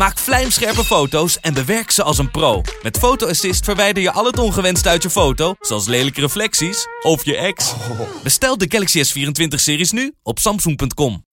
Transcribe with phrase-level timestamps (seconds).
[0.00, 2.62] Maak vlijmscherpe foto's en bewerk ze als een pro.
[2.82, 7.24] Met Photo Assist verwijder je al het ongewenst uit je foto, zoals lelijke reflecties of
[7.24, 7.74] je ex.
[8.22, 11.24] Bestel de Galaxy S24-series nu op samsung.com.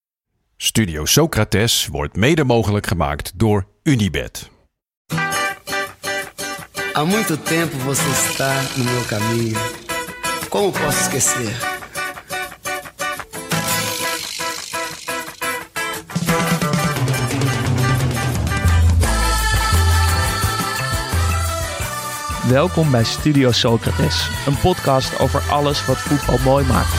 [0.58, 4.50] Studio Socrates wordt mede mogelijk gemaakt door Unibed.
[6.94, 9.60] Há muito tempo você está no meu caminho.
[10.50, 11.77] Como posso esquecer?
[22.50, 26.94] Welkom bij Studio Socrates, een podcast over alles wat voetbal mooi maakt.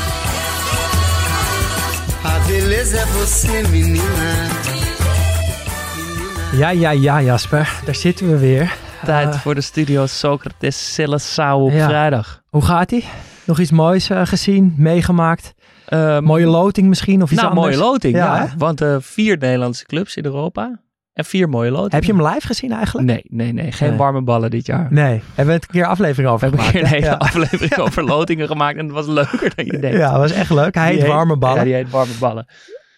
[6.53, 7.81] Ja, ja, ja, Jasper.
[7.84, 8.77] Daar zitten we weer.
[9.05, 11.89] Tijd Eh, voor de Studio Socrates Celassau op ja.
[11.89, 12.42] vrijdag.
[12.48, 13.05] hoe gaat ie?
[13.44, 15.55] Nog iets moois eh, gezien, meegemaakt?
[15.87, 17.77] Eh, Mooie loting misschien of iets nou, anders?
[17.77, 18.37] mooie loting, ja.
[18.37, 18.55] Ja?
[18.59, 20.81] Want eh, vier Nederlandse clubs in Europa
[21.19, 21.94] en vier mooie lotingen.
[21.94, 23.06] Heb je hem live gezien eigenlijk?
[23.06, 23.72] Nee, nee, nee.
[23.72, 23.98] Geen Nee.
[23.98, 24.86] warme ballen dit jaar.
[24.91, 25.20] Nee.
[25.27, 26.92] Hebben we het een keer aflevering over We hebben gemaakt?
[26.92, 27.16] een hele ja.
[27.28, 29.97] aflevering over lotingen gemaakt en het was leuker dan je denkt.
[29.98, 30.75] ja, dat was echt leuk.
[30.75, 31.56] Hij Die heet Warme Ballen.
[31.58, 32.47] Ja, die heet warme ballen.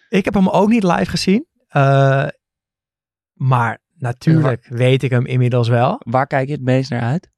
[0.09, 1.45] Ik heb hem ook niet live gezien.
[1.67, 2.27] Eh,
[3.33, 6.01] maar natuurlijk weet ik hem inmiddels wel.
[6.03, 7.29] Waar kijk je het meest naar uit?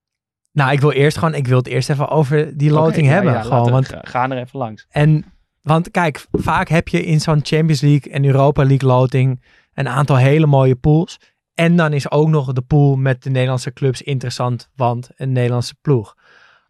[0.52, 3.34] Nou, ik wil eerst gewoon, ik wil het eerst even over die loting hebben.
[3.34, 4.86] ja, gewoon, we- want ga- Ga er even langs.
[4.90, 5.26] En,
[5.62, 9.44] want kijk, vaak heb je in zo'n Champions League en Europa League loting
[9.74, 11.20] een aantal hele mooie pools.
[11.54, 15.76] En dan is ook nog de pool met de Nederlandse clubs interessant, want een Nederlandse
[15.82, 16.16] ploeg.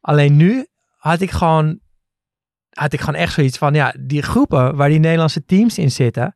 [0.02, 1.80] Alleen nu had ik gewoon,
[2.70, 6.36] had ik gewoon echt zoiets van, ja, die groepen waar die Nederlandse teams in zitten,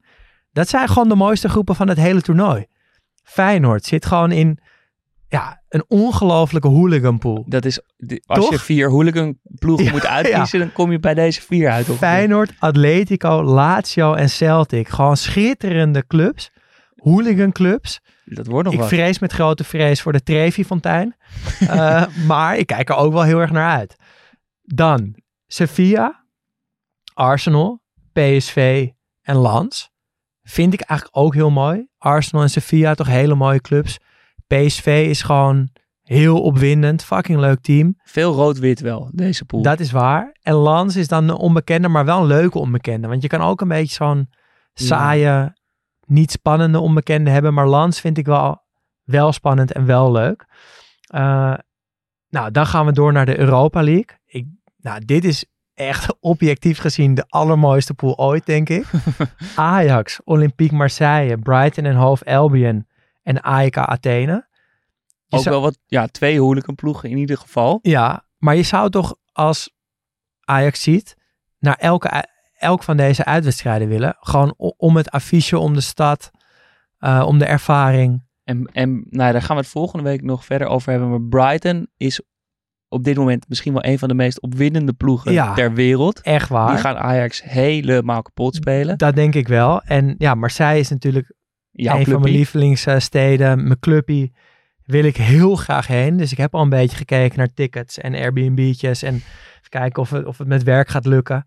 [0.52, 2.66] dat zijn gewoon de mooiste groepen van het hele toernooi.
[3.24, 4.60] Feyenoord zit gewoon in,
[5.28, 7.46] ja, een ongelofelijke hooliganpool.
[7.48, 7.82] Dat is,
[8.26, 8.52] als Toch?
[8.52, 11.86] je vier hooligan ploegen Ja, moet uitkiezen, dan kom je bij deze vier uit.
[11.86, 14.88] Feyenoord, Atletico, Lazio en Celtic.
[14.88, 16.52] Gewoon schitterende clubs.
[16.98, 18.00] Hooligan clubs.
[18.26, 18.88] Dat wordt nog Ik wat.
[18.90, 21.16] vrees met grote vrees voor de Trevi-fontein.
[21.60, 23.96] Eh, maar ik kijk er ook wel heel erg naar uit.
[24.62, 25.16] Dan
[25.48, 26.26] Sevilla,
[27.14, 27.82] Arsenal,
[28.14, 28.88] PSV
[29.22, 29.90] en Lans.
[30.44, 31.88] Vind ik eigenlijk ook heel mooi.
[31.98, 33.98] Arsenal en Sevilla toch hele mooie clubs.
[34.48, 35.70] PSV is gewoon
[36.02, 37.04] heel opwindend.
[37.04, 37.96] Fucking leuk team.
[38.04, 39.62] Veel rood-wit wel, deze pool.
[39.62, 40.38] Dat is waar.
[40.42, 43.08] En Lans is dan een onbekende, maar wel een leuke onbekende.
[43.08, 44.30] Want je kan ook een beetje zo'n
[44.74, 45.54] saaie,
[46.08, 47.54] niet spannende onbekende hebben.
[47.54, 48.62] Maar Lans vind ik wel,
[49.04, 50.46] wel spannend en wel leuk.
[51.08, 51.54] Eh,
[52.30, 54.18] nou, dan gaan we door naar de Europa League.
[54.26, 54.46] Ik,
[54.78, 58.86] nou, dit is echt objectief gezien de allermooiste pool ooit, denk ik.
[59.56, 62.88] Ajax, Olympique Marseille, Brighton en Hove Albion
[63.24, 64.48] en AEK Athene.
[65.26, 67.80] Je Ook zou- wel wat, ja, twee hooligan ploegen in ieder geval.
[67.82, 69.76] Ja, maar je zou toch als
[70.44, 71.16] Ajax ziet
[71.60, 72.24] naar elke,
[72.58, 74.16] elk van deze uitwedstrijden willen.
[74.20, 76.32] Gewoon om het affiche, om de stad,
[76.98, 78.26] eh, om de ervaring.
[78.44, 81.10] En, en nou, daar gaan we het volgende week nog verder over hebben.
[81.10, 82.22] Maar Brighton is
[82.90, 85.54] op dit moment misschien wel een van de meest opwindende ploegen Ja.
[85.54, 86.22] ter wereld.
[86.22, 86.70] Echt waar.
[86.70, 88.98] Die gaan Ajax helemaal kapot spelen.
[88.98, 89.82] Dat denk ik wel.
[89.82, 91.34] En ja, Marseille is natuurlijk
[91.72, 92.38] Jouw een van mijn clubje.
[92.38, 93.64] lievelingssteden.
[93.64, 94.34] Mijn clubpie
[94.86, 96.18] wil ik heel graag heen.
[96.18, 99.04] Dus ik heb al een beetje gekeken naar tickets en Airbnb'tjes.
[99.04, 99.22] En
[99.70, 101.46] kijken of het, of het met werk gaat lukken.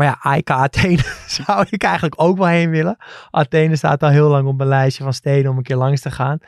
[0.00, 1.02] Maar ja, AEK Athene
[1.44, 2.96] zou ik eigenlijk ook wel heen willen.
[3.30, 6.10] Athene staat al heel lang op mijn lijstje van steden om een keer langs te
[6.10, 6.38] gaan.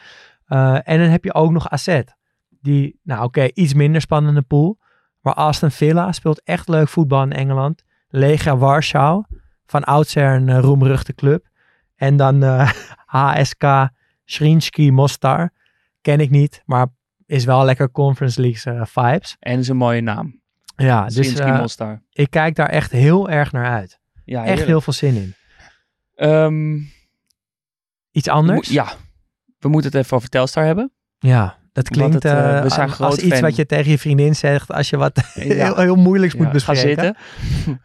[0.46, 2.00] Eh, en dan heb je ook nog AZ.
[2.48, 4.78] Die, nou oké, iets minder spannende pool.
[5.20, 7.84] Maar Aston Villa speelt echt leuk voetbal in Engeland.
[8.08, 9.24] Legia Warschau,
[9.66, 11.48] van oudsher een eh, roemruchte club.
[11.96, 12.70] En dan eh,
[13.16, 13.88] HSK
[14.24, 15.52] Srinski Mostar.
[16.00, 16.86] Ken ik niet, maar
[17.26, 19.36] is wel lekker Conference League vibes.
[19.38, 20.41] En is een mooie naam.
[20.82, 22.02] Ja, dus Mostar.
[22.12, 24.00] ik kijk daar echt heel erg naar uit.
[24.24, 24.66] Ja, Echt heerlijk.
[24.68, 25.34] heel veel zin in.
[26.14, 26.78] Ehm,
[28.10, 28.68] Iets anders?
[28.68, 28.92] ja,
[29.58, 30.92] we moeten het even over Telstar hebben.
[31.18, 33.98] Ja, dat klinkt het, eh, eh, we zijn als groot iets wat je tegen je
[33.98, 35.42] vriendin zegt als je wat Ja.
[35.42, 37.04] heel, heel moeilijks Ja, moet ga bespreken.
[37.04, 37.16] zitten.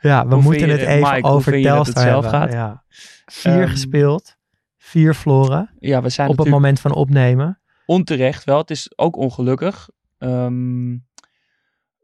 [0.01, 2.41] Ja, we Hoe moeten het even Mike, over Telstar zelf hebben.
[2.41, 2.51] gaat?
[2.51, 2.83] Ja.
[3.25, 4.35] Vier Ehm, gespeeld,
[4.77, 7.59] vier verloren Ja, we zijn op het moment van opnemen.
[7.85, 8.57] onterecht wel.
[8.57, 9.89] Het is ook ongelukkig.
[10.17, 10.91] Ehm,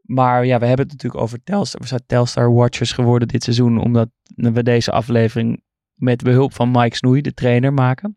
[0.06, 1.80] maar ja, we hebben het natuurlijk over Telstar.
[1.80, 3.78] We zijn Telstar Watchers geworden dit seizoen.
[3.78, 5.62] Omdat we deze aflevering
[5.94, 8.16] met behulp van Mike Snoei, de trainer, maken.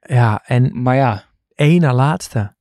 [0.00, 1.24] Ja, en Maar ja,
[1.54, 2.54] één na laatste.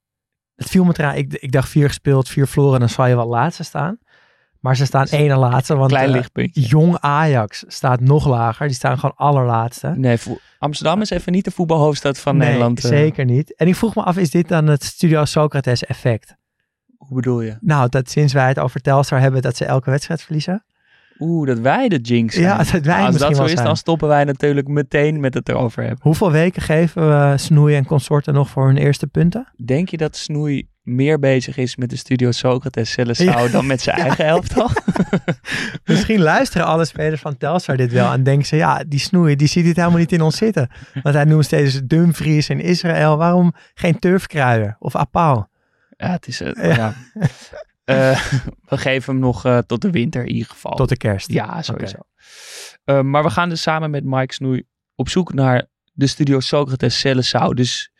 [0.55, 1.15] Het viel me eraan.
[1.15, 3.99] Ik, ik dacht vier gespeeld, vier verloren, dan zal je wel laatste staan.
[4.59, 6.61] Maar ze staan één laatste, want Klein eh, lichtpuntje.
[6.61, 8.67] jong Ajax staat nog lager.
[8.67, 9.93] Die staan gewoon allerlaatste.
[9.95, 10.17] Nee,
[10.57, 12.83] Amsterdam is even niet de voetbalhoofdstad van nee, Nederland.
[12.83, 12.89] eh.
[12.89, 13.55] zeker niet.
[13.55, 16.35] En ik vroeg me af, is dit dan het Studio Socrates effect?
[16.99, 17.57] Hoe bedoel je?
[17.61, 20.63] Nou, dat sinds wij het over Telstar hebben, dat ze elke wedstrijd verliezen.
[21.19, 22.45] Oeh, dat wij de jinx zijn.
[22.45, 23.65] Ja, dat wij Nou, Als dat zo is, zijn.
[23.65, 25.99] dan stoppen wij natuurlijk meteen met het erover hebben.
[26.01, 29.47] Hoeveel weken geven we Snoei en consorten nog voor hun eerste punten?
[29.65, 33.97] Denk je dat Snoei meer bezig is met de studio Socrates Celestau dan met zijn
[34.05, 34.69] eigen elftal?
[35.85, 39.47] Misschien luisteren alle spelers van Telstar dit wel en denken ze, ja, die Snoei, die
[39.47, 40.69] ziet dit helemaal niet in ons zitten.
[41.03, 43.17] Want hij noemt steeds Dumfries in Israël.
[43.17, 45.43] Waarom geen Turfkruier of Apau?
[45.99, 46.41] Ja, het is...
[46.41, 46.93] eh, Ja.
[47.83, 48.23] Eh,
[48.65, 50.75] we geven hem nog eh, tot de winter in ieder geval.
[50.75, 51.31] Tot de kerst.
[51.31, 51.97] Ja, sowieso.
[52.85, 54.63] Maar we gaan dus samen met Mike Snoei
[54.95, 57.53] op zoek naar de studio Socrates Celestau.
[57.53, 57.91] Dus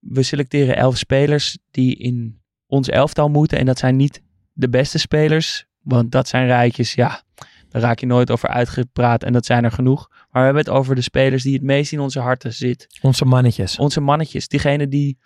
[0.00, 3.58] we selecteren elf spelers die in ons elftal moeten.
[3.58, 4.22] En dat zijn niet
[4.52, 7.22] de beste spelers, want dat zijn rijtjes, ja,
[7.68, 10.08] daar raak je nooit over uitgepraat en dat zijn er genoeg.
[10.10, 12.88] Maar we hebben het over de spelers die het meest in onze harten zitten.
[13.00, 13.78] Onze mannetjes.
[13.78, 15.18] Onze mannetjes, diegene die,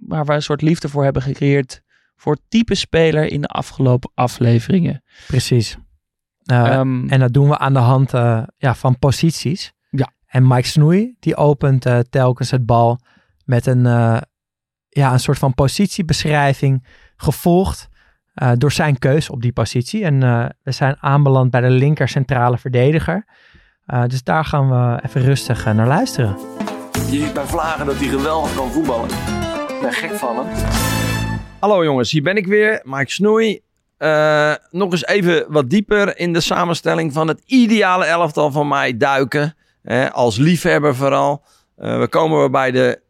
[0.00, 1.82] waar we een soort liefde voor hebben gecreëerd
[2.16, 5.02] voor het type speler in de afgelopen afleveringen.
[5.26, 5.76] Precies.
[6.44, 9.72] Eh, Ehm, En dat doen we aan de hand eh, ja, van posities.
[9.90, 10.10] Ja.
[10.26, 12.98] En Mike Snoei, die opent eh, telkens het bal
[13.44, 14.16] met een, eh,
[14.88, 16.86] ja, een soort van positiebeschrijving,
[17.16, 17.88] gevolgd
[18.34, 20.04] eh, door zijn keus op die positie.
[20.04, 23.24] En eh, we zijn aanbeland bij de linker centrale verdediger.
[23.86, 26.36] Eh, dus daar gaan we even rustig naar luisteren.
[26.94, 29.08] Je ziet bij Vlagen dat hij geweldig kan voetballen.
[29.84, 30.46] Ben gek van.
[31.60, 33.60] Hallo jongens, hier ben ik weer, Mike Snoei.
[33.96, 38.96] Eh, nog eens even wat dieper in de samenstelling van het ideale elftal van mij
[38.96, 39.56] duiken.
[39.82, 41.44] Hè, als liefhebber vooral.
[41.76, 43.00] Eh, we komen bij de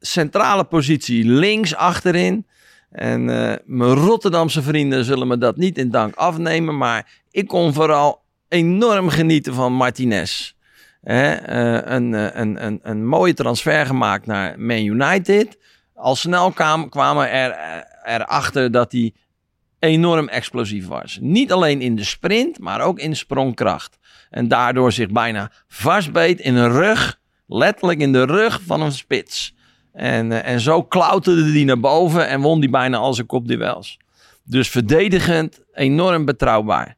[0.00, 2.46] centrale positie links achterin.
[2.90, 6.76] En eh, mijn Rotterdamse vrienden zullen me dat niet in dank afnemen.
[6.76, 10.54] Maar ik kon vooral enorm genieten van Martinez.
[11.02, 11.48] Hè,
[11.86, 15.58] een, een, een, een mooie transfer gemaakt naar Man United.
[15.98, 19.12] Al snel kwam, kwamen er eh, erachter dat hij
[19.78, 21.18] enorm explosief was.
[21.20, 23.98] Niet alleen in de sprint, maar ook in sprongkracht.
[24.30, 29.54] En daardoor zich bijna vastbeet in een rug, letterlijk in de rug van een spits.
[29.92, 33.98] En, eh, en zo klauterde hij naar boven en won hij bijna al zijn kopduels.
[34.44, 36.96] Dus verdedigend enorm betrouwbaar.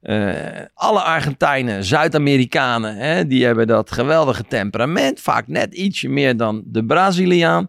[0.00, 0.34] Eh,
[0.74, 5.20] alle Argentijnen, Zuid-Amerikanen, die hebben dat geweldige temperament.
[5.20, 7.68] Vaak net ietsje meer dan de Braziliaan.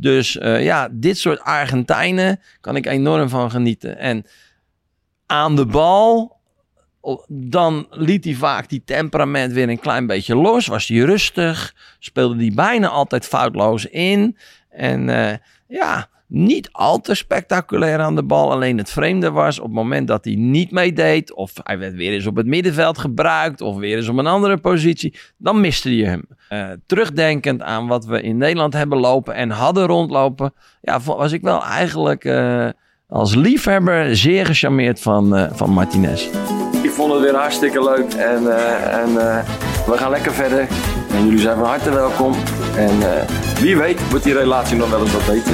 [0.00, 3.98] Dus eh, ja, dit soort Argentijnen kan ik enorm van genieten.
[3.98, 4.26] En
[5.26, 6.36] aan de bal,
[7.28, 10.66] dan liet hij vaak die temperament weer een klein beetje los.
[10.66, 14.36] Was hij rustig, speelde hij bijna altijd foutloos in.
[14.70, 15.36] En eh,
[15.68, 18.52] ja, niet al te spectaculair aan de bal.
[18.52, 21.34] Alleen het vreemde was op het moment dat hij niet meedeed.
[21.34, 23.60] Of hij werd weer eens op het middenveld gebruikt.
[23.60, 25.14] Of weer eens op een andere positie.
[25.36, 26.24] Dan miste je hem.
[26.48, 30.52] Eh, terugdenkend aan wat we in Nederland hebben lopen en hadden rondlopen.
[30.80, 32.68] Ja, was ik wel eigenlijk eh,
[33.08, 36.28] als liefhebber zeer gecharmeerd van, eh, van Martinez.
[36.82, 38.12] Ik vond het weer hartstikke leuk.
[38.12, 38.36] En,
[38.90, 39.14] en
[39.86, 40.66] we gaan lekker verder.
[41.10, 42.34] En jullie zijn van harte welkom.
[42.78, 43.28] En eh,
[43.60, 45.52] wie weet wordt die relatie nog wel eens wat beter.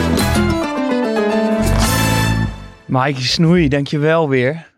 [2.86, 4.72] Mike Snoei, dankjewel weer.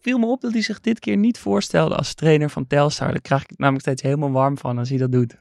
[0.00, 3.10] Viel me op dat hij zich dit keer niet voorstelde als trainer van Telstar.
[3.10, 5.36] Daar krijg ik namelijk steeds helemaal warm van als hij dat doet.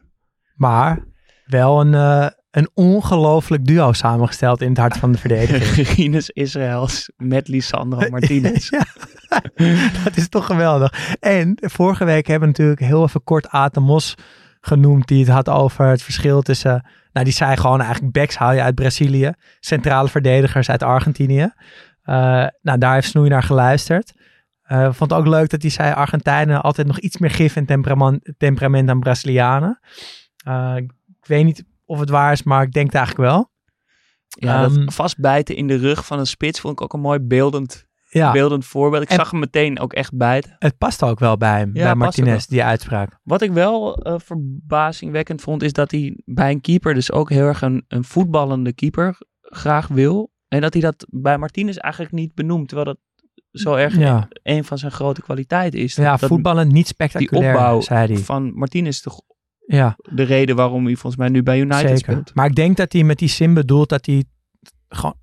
[0.56, 1.06] Maar
[1.46, 5.88] wel een, eh, een ongelooflijk duo samengesteld in het hart van de verdediging.
[5.96, 8.70] Rinus Israëls met Lisandro Martinez.
[8.70, 8.86] ja,
[10.04, 11.18] dat is toch geweldig.
[11.20, 14.16] En vorige week hebben we natuurlijk heel even kort Aten Mos
[14.62, 15.08] genoemd.
[15.08, 16.90] Die het had over het verschil tussen...
[17.12, 19.32] Nou, die zei gewoon eigenlijk backs haal je uit Brazilië.
[19.60, 21.54] Centrale verdedigers uit Argentinië.
[22.02, 24.14] Eh, nou, daar heeft Snoei naar geluisterd.
[24.62, 27.66] Eh, vond het ook leuk dat hij zei Argentijnen altijd nog iets meer gif en
[27.66, 29.80] temperament, temperament dan Brazilianen.
[30.44, 33.52] Eh, ik weet niet of het waar is, maar ik denk het eigenlijk wel.
[34.28, 37.20] Ja, Ehm, dat vastbijten in de rug van een spits vond ik ook een mooi
[37.20, 39.04] beeldend, Ja, beeldend voorbeeld.
[39.04, 40.56] Ik En- zag hem meteen ook echt bijten.
[40.60, 43.20] het past ook wel bij hem, Ja, bij Martinez, die uitspraak.
[43.24, 47.46] Wat ik wel eh, verbazingwekkend vond, is dat hij bij een keeper dus ook heel
[47.46, 50.32] erg een, een voetballende keeper graag wil.
[50.48, 52.68] En dat hij dat bij Martinez eigenlijk niet benoemt.
[52.68, 52.98] Terwijl dat
[53.52, 54.28] zo erg Ja.
[54.44, 55.96] een van zijn grote kwaliteiten is.
[55.96, 58.18] Ja, dat voetballen niet die spectaculair, opbouw zei hij.
[58.24, 59.22] van Martinez is toch
[59.66, 61.98] Ja, de reden waarom hij volgens mij nu bij United zeker.
[61.98, 62.36] speelt.
[62.36, 64.24] Maar ik denk dat hij met die sim bedoelt dat hij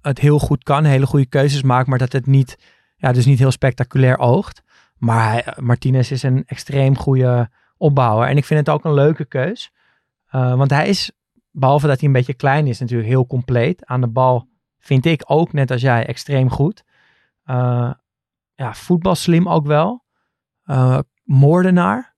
[0.01, 2.57] het heel goed kan, hele goede keuzes maakt, maar dat het niet,
[2.97, 4.63] ja, dus niet heel spectaculair oogt.
[4.97, 8.29] Maar hij, Martinez is een extreem goede opbouwer.
[8.29, 9.71] En ik vind het ook een leuke keus.
[10.35, 11.11] Uh, want hij is,
[11.51, 13.87] behalve dat hij een beetje klein is, natuurlijk heel compleet.
[13.87, 14.49] Aan de bal
[14.79, 16.85] vind ik ook, net als jij, extreem goed.
[17.47, 17.91] Uh,
[18.55, 20.05] ja, voetbalslim ook wel.
[20.65, 22.15] Uh, moordenaar.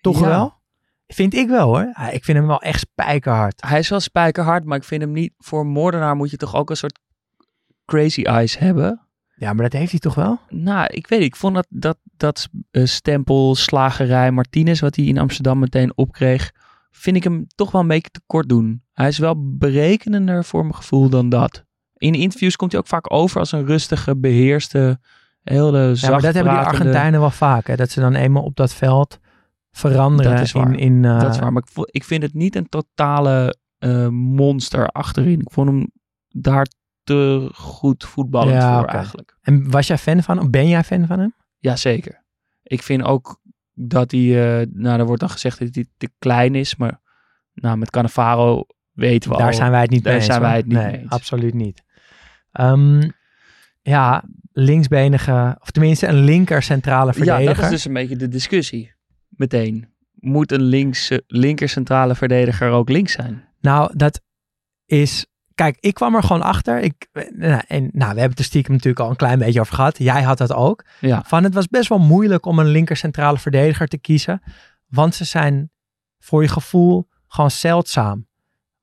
[0.00, 0.26] Toch Ja.
[0.26, 0.60] wel?
[1.06, 1.92] Vind ik wel hoor.
[1.96, 3.62] Ja, ik vind hem wel echt spijkerhard.
[3.66, 5.32] Hij is wel spijkerhard, maar ik vind hem niet...
[5.38, 6.98] Voor een moordenaar moet je toch ook een soort
[7.84, 9.06] crazy eyes hebben?
[9.42, 10.38] Ja, maar dat heeft hij toch wel?
[10.48, 11.20] Nou, ik weet.
[11.20, 16.52] Ik vond dat, dat, dat eh, stempel slagerij Martinez, wat hij in Amsterdam meteen opkreeg,
[16.90, 18.82] vind ik hem toch wel een beetje tekort doen.
[18.92, 21.64] Hij is wel berekenender voor mijn gevoel dan dat.
[21.96, 25.00] In interviews komt hij ook vaak over als een rustige, beheerste,
[25.42, 27.66] hele Ja, maar dat hebben die Argentijnen wel vaak.
[27.66, 27.76] Hè?
[27.76, 29.18] Dat ze dan eenmaal op dat veld
[29.70, 30.32] veranderen.
[30.32, 30.72] Dat is waar.
[30.72, 34.08] In, in, eh, Dat is waar, maar ik, ik vind het niet een totale eh,
[34.08, 35.40] monster achterin.
[35.40, 35.86] Ik vond hem
[36.28, 36.66] daar
[37.04, 39.36] te goed voetballend Ja, voor eigenlijk.
[39.40, 40.50] En was jij fan van hem?
[40.50, 41.34] Ben jij fan van hem?
[41.58, 42.24] Jazeker.
[42.62, 43.40] Ik vind ook
[43.74, 47.00] dat hij, eh, nou er wordt dan gezegd dat hij te klein is, maar
[47.54, 49.52] nou, met Cannavaro weten we Daar al.
[49.54, 50.30] zijn wij het niet daar mee eens.
[50.30, 51.10] zijn wij het niet nee, mee eens.
[51.10, 51.82] absoluut niet.
[52.52, 53.08] Ehm,
[53.82, 57.54] ja, linksbenige, of tenminste een linker centrale Ja, verdediger.
[57.54, 58.94] dat is dus een beetje de discussie.
[59.28, 59.90] Meteen.
[60.14, 63.48] Moet een links, linker centrale verdediger ook links zijn?
[63.60, 64.20] Nou, dat
[64.86, 65.26] is.
[65.62, 66.78] Kijk, ik kwam er gewoon achter.
[66.80, 69.74] Ik, nou, en, nou, we hebben het er stiekem natuurlijk al een klein beetje over
[69.74, 69.98] gehad.
[69.98, 70.84] Jij had dat ook.
[71.00, 71.22] Ja.
[71.26, 74.42] Van het was best wel moeilijk om een linker centrale verdediger te kiezen.
[74.88, 75.70] Want ze zijn
[76.18, 78.26] voor je gevoel gewoon zeldzaam.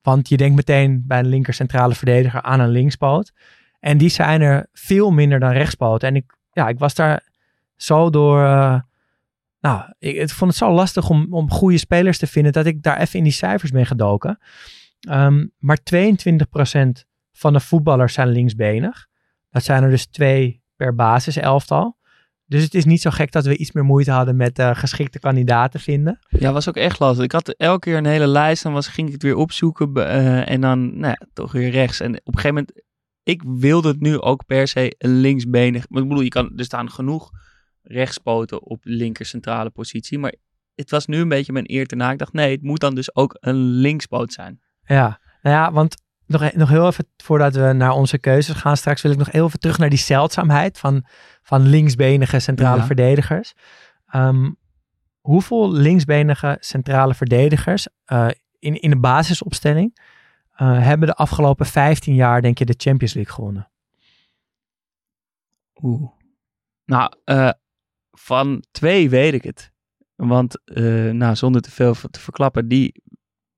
[0.02, 3.32] Want je denkt meteen bij een linker centrale verdediger aan een linkspoot.
[3.80, 6.04] En die zijn er veel minder dan rechtspoot.
[6.04, 7.24] En ik, ja, ik was daar
[7.76, 8.44] zo door.
[8.44, 8.80] eh,
[9.60, 12.84] nou, ik, ik vond het zo lastig om, om goede spelers te vinden dat ik
[12.84, 14.40] daar even in die cijfers ben gedoken.
[15.00, 19.08] Ehm, maar 22% van de voetballers zijn linksbenig.
[19.50, 21.98] Dat zijn er dus twee per basiselftal.
[22.46, 25.20] Dus het is niet zo gek dat we iets meer moeite hadden met eh, geschikte
[25.20, 26.20] kandidaten vinden.
[26.30, 27.24] Ja, was ook echt lastig.
[27.24, 30.50] Ik had elke keer een hele lijst en was, ging ik het weer opzoeken eh,
[30.50, 32.00] en dan nou ja, toch weer rechts.
[32.00, 32.84] En op een gegeven moment,
[33.24, 35.90] ik wilde het nu ook per se linksbenig.
[35.90, 37.30] Maar ik bedoel, je kan, er staan genoeg
[37.82, 40.18] rechtspoten op linker centrale positie.
[40.18, 40.36] Maar
[40.76, 42.12] het was nu een beetje mijn eer te na.
[42.12, 44.62] Ik dacht, nee, het moet dan dus ook een linkspoot zijn.
[44.96, 48.78] Ja, nou ja, want nog, e- nog heel even voordat we naar onze keuzes gaan
[48.78, 51.06] straks, wil ik nog heel even terug naar die zeldzaamheid van,
[51.42, 52.86] van linksbenige centrale Ja.
[52.86, 53.54] verdedigers.
[54.08, 54.52] Ehm,
[55.20, 58.28] hoeveel linksbenige centrale verdedigers eh,
[58.60, 60.00] in, in de basisopstelling
[60.56, 63.70] eh, hebben de afgelopen 15 jaar, denk je, de Champions League gewonnen?
[65.84, 66.10] Oeh.
[66.86, 67.50] Nou, eh,
[68.12, 69.72] van twee weet ik het.
[70.16, 70.62] Want,
[71.12, 73.02] nou, zonder te veel te verklappen, die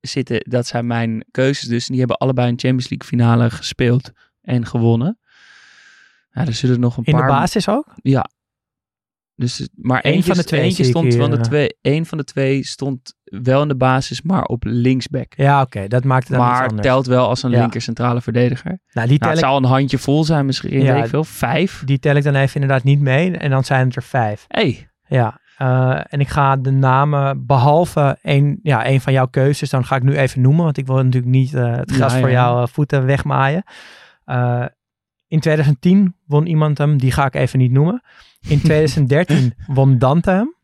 [0.01, 1.88] zitten, dat zijn mijn keuzes dus.
[1.88, 5.20] Die hebben allebei een Champions League finale gespeeld en gewonnen.
[6.31, 7.22] Ja, er zullen nog een In paar...
[7.22, 7.86] de basis ook?
[7.96, 8.29] Ja.
[9.36, 11.41] Dus, maar Eén eentje, van de twee eentje stond van de eh.
[11.41, 15.34] twee, één van de twee stond wel in de basis, maar op linksback.
[15.36, 16.81] Ja, oké, dat maakt het dan maar anders.
[16.81, 17.60] telt wel als een Ja.
[17.60, 18.79] linker centrale verdediger.
[18.91, 20.93] nou, die, tel Nou, het ik, zou een handje vol zijn misschien, Ja.
[20.93, 21.24] weet ik veel.
[21.24, 21.81] Vijf.
[21.86, 24.46] die tel ik dan even inderdaad niet mee en dan zijn het er vijf.
[24.48, 29.70] hey, Ja, eh, en ik ga de namen, behalve een, ja, een van jouw keuzes,
[29.70, 32.13] dan ga ik nu even noemen, want ik wil natuurlijk niet eh, het Ja, gras
[32.13, 32.34] voor ja.
[32.34, 33.63] jouw eh, voeten wegmaaien.
[35.27, 38.03] In 2010 won iemand hem, die ga ik even niet noemen.
[38.48, 40.56] In 2013 won Dante hem,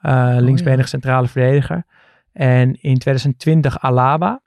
[0.00, 1.84] eh, linksbenige centrale verdediger.
[2.32, 4.40] En in 2020 Alaba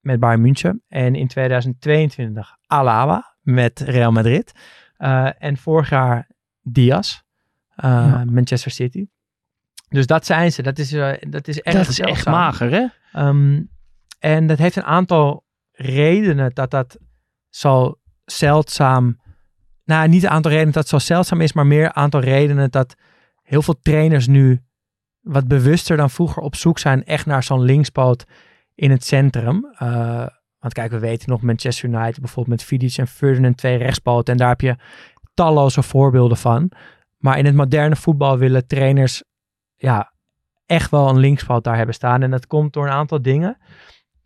[0.00, 0.82] met Bayern München.
[0.88, 4.52] En in 2022 Alaba met Real Madrid.
[5.38, 6.28] En vorig jaar
[6.62, 7.22] Diaz,
[7.82, 8.24] Ja.
[8.24, 9.06] Manchester City.
[9.88, 10.62] Dus dat zijn ze.
[10.62, 12.86] Dat is, eh, dat is echt dat is echt mager, hè?
[13.12, 13.62] Ehm,
[14.18, 16.98] en dat heeft een aantal redenen dat dat
[17.48, 19.20] zo zeldzaam.
[19.84, 22.70] Nou, niet een aantal redenen dat het zo zeldzaam is, maar meer een aantal redenen
[22.70, 22.94] dat
[23.42, 24.60] heel veel trainers nu
[25.20, 28.24] wat bewuster dan vroeger op zoek zijn echt naar zo'n linkspoot
[28.74, 29.66] in het centrum.
[29.78, 30.26] Eh,
[30.58, 34.32] want kijk, we weten nog Manchester United bijvoorbeeld met Vidic en Ferdinand twee rechtspoten.
[34.32, 34.76] En daar heb je
[35.34, 36.70] talloze voorbeelden van.
[37.20, 39.22] Maar in het moderne voetbal willen trainers
[39.76, 40.12] ja,
[40.66, 42.22] echt wel een linkspoot daar hebben staan.
[42.22, 43.56] En dat komt door een aantal dingen.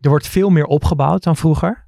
[0.01, 1.87] Er wordt veel meer opgebouwd dan vroeger.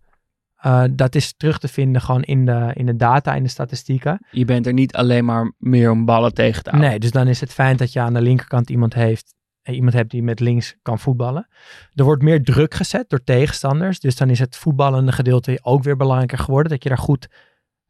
[0.56, 4.26] Eh, dat is terug te vinden gewoon in de, in de data, in de statistieken.
[4.30, 6.90] Je bent er niet alleen maar meer om ballen tegen te houden.
[6.90, 9.34] Nee, dus dan is het fijn dat je aan de linkerkant iemand heeft.
[9.62, 11.48] eh, Iemand hebt die met links kan voetballen.
[11.94, 14.00] Er wordt meer druk gezet door tegenstanders.
[14.00, 16.72] Dus dan is het voetballende gedeelte ook weer belangrijker geworden.
[16.72, 17.28] Dat je daar goed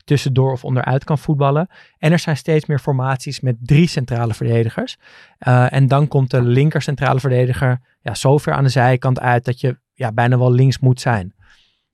[0.07, 1.69] tussendoor of onderuit kan voetballen.
[1.99, 4.97] En er zijn steeds meer formaties met drie centrale verdedigers.
[5.39, 9.45] Eh, en dan komt de linker centrale verdediger ja, zo ver aan de zijkant uit
[9.45, 11.35] dat je ja, bijna wel links moet zijn.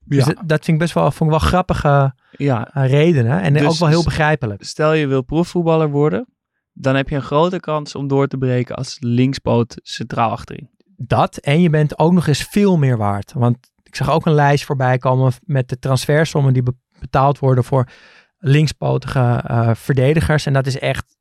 [0.04, 0.32] Dus Ja.
[0.32, 3.40] dat, dat vind ik best wel, vond ik wel grappige Ja, eh, redenen.
[3.40, 4.64] En Dus- ook wel heel begrijpelijk.
[4.64, 6.26] stel je wil profvoetballer worden,
[6.72, 10.70] dan heb je een grote kans om door te breken als linkspoot centraal achterin.
[10.96, 11.36] Dat.
[11.36, 13.32] En je bent ook nog eens veel meer waard.
[13.32, 17.64] Want ik zag ook een lijst voorbij komen met de transfersommen die be- betaald worden
[17.64, 17.88] voor
[18.38, 20.46] linkspotige eh, verdedigers.
[20.46, 21.16] En dat is echt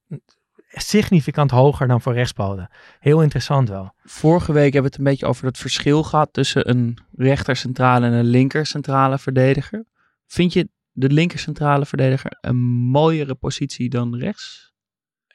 [0.68, 2.70] significant hoger dan voor rechtspoten.
[3.00, 3.94] Heel interessant wel.
[4.04, 8.14] Vorige week hebben we het een beetje over het verschil gehad tussen een rechtercentrale en
[8.14, 9.86] een linkercentrale verdediger.
[10.28, 12.58] Vind je de linkercentrale verdediger een
[12.92, 14.74] mooiere positie dan rechts?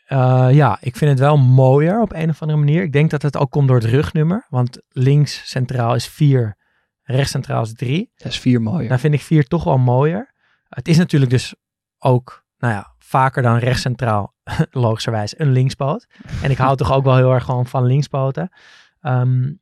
[0.09, 2.83] Uh, ja, ik vind het wel mooier op een of andere manier.
[2.83, 4.47] Ik denk dat het ook komt door het rugnummer.
[4.49, 6.57] Want links centraal is 4,
[7.03, 8.13] rechts centraal is 3.
[8.17, 8.89] Dat is 4 mooier.
[8.89, 10.35] Dan vind ik 4 toch wel mooier.
[10.77, 11.55] Het is natuurlijk dus
[11.99, 14.35] ook, nou ja, vaker dan rechts centraal,
[14.71, 16.07] logischerwijs, een linkspoot.
[16.43, 18.51] En ik hou toch ook wel heel erg gewoon van linkspoten.
[19.01, 19.61] Um,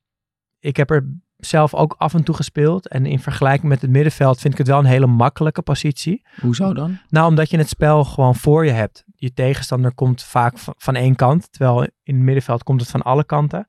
[0.58, 1.06] ik heb er
[1.36, 2.88] zelf ook af en toe gespeeld.
[2.88, 6.26] En in vergelijking met het middenveld vind ik het wel een hele makkelijke positie.
[6.40, 6.98] Hoezo dan?
[7.08, 9.04] Nou, omdat je het spel gewoon voor je hebt.
[9.14, 11.52] Je tegenstander komt vaak van, één kant.
[11.52, 13.66] Terwijl in het middenveld komt het van alle kanten.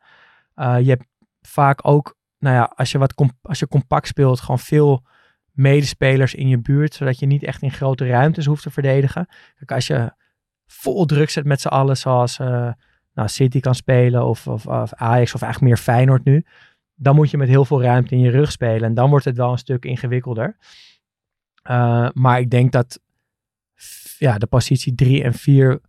[0.56, 1.06] Uh, je hebt
[1.42, 5.04] vaak ook, nou ja, als je, wat als je compact speelt, gewoon veel
[5.56, 6.94] medespelers in je buurt.
[6.94, 9.28] Zodat je niet echt in grote ruimtes hoeft te verdedigen.
[9.56, 10.14] Kijk, als je
[10.68, 12.72] vol druk zet met z'n allen, zoals uh,
[13.14, 16.46] nou, City kan spelen of, of, Ajax of eigenlijk meer Feyenoord nu
[16.96, 18.84] dan moet je met heel veel ruimte in je rug spelen.
[18.84, 20.58] En dan wordt het wel een stuk ingewikkelder.
[21.70, 23.00] Uh, maar ik denk dat
[24.18, 25.82] ja, de positie 3 en 4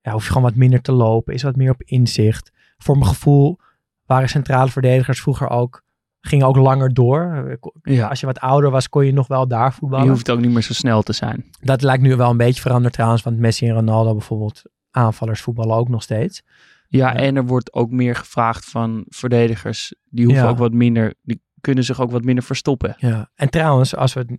[0.00, 1.34] ja, hoef je gewoon wat minder te lopen.
[1.34, 2.52] Is wat meer op inzicht.
[2.76, 3.58] Voor mijn gevoel
[4.06, 5.82] waren centrale verdedigers vroeger ook
[6.22, 7.58] gingen ook langer door.
[7.82, 8.08] Ja.
[8.08, 10.04] Als je wat ouder was, kon je nog wel daar voetballen.
[10.04, 11.44] Je hoeft ook niet meer zo snel te zijn.
[11.60, 13.22] Dat lijkt nu wel een beetje veranderd trouwens.
[13.22, 16.42] Want Messi en Ronaldo bijvoorbeeld aanvallers voetballen ook nog steeds.
[16.88, 19.94] Ja, en er wordt ook meer gevraagd van verdedigers.
[20.04, 22.94] Die hoeven ook wat minder, die kunnen zich ook wat minder verstoppen.
[22.98, 24.38] Ja, en trouwens, als we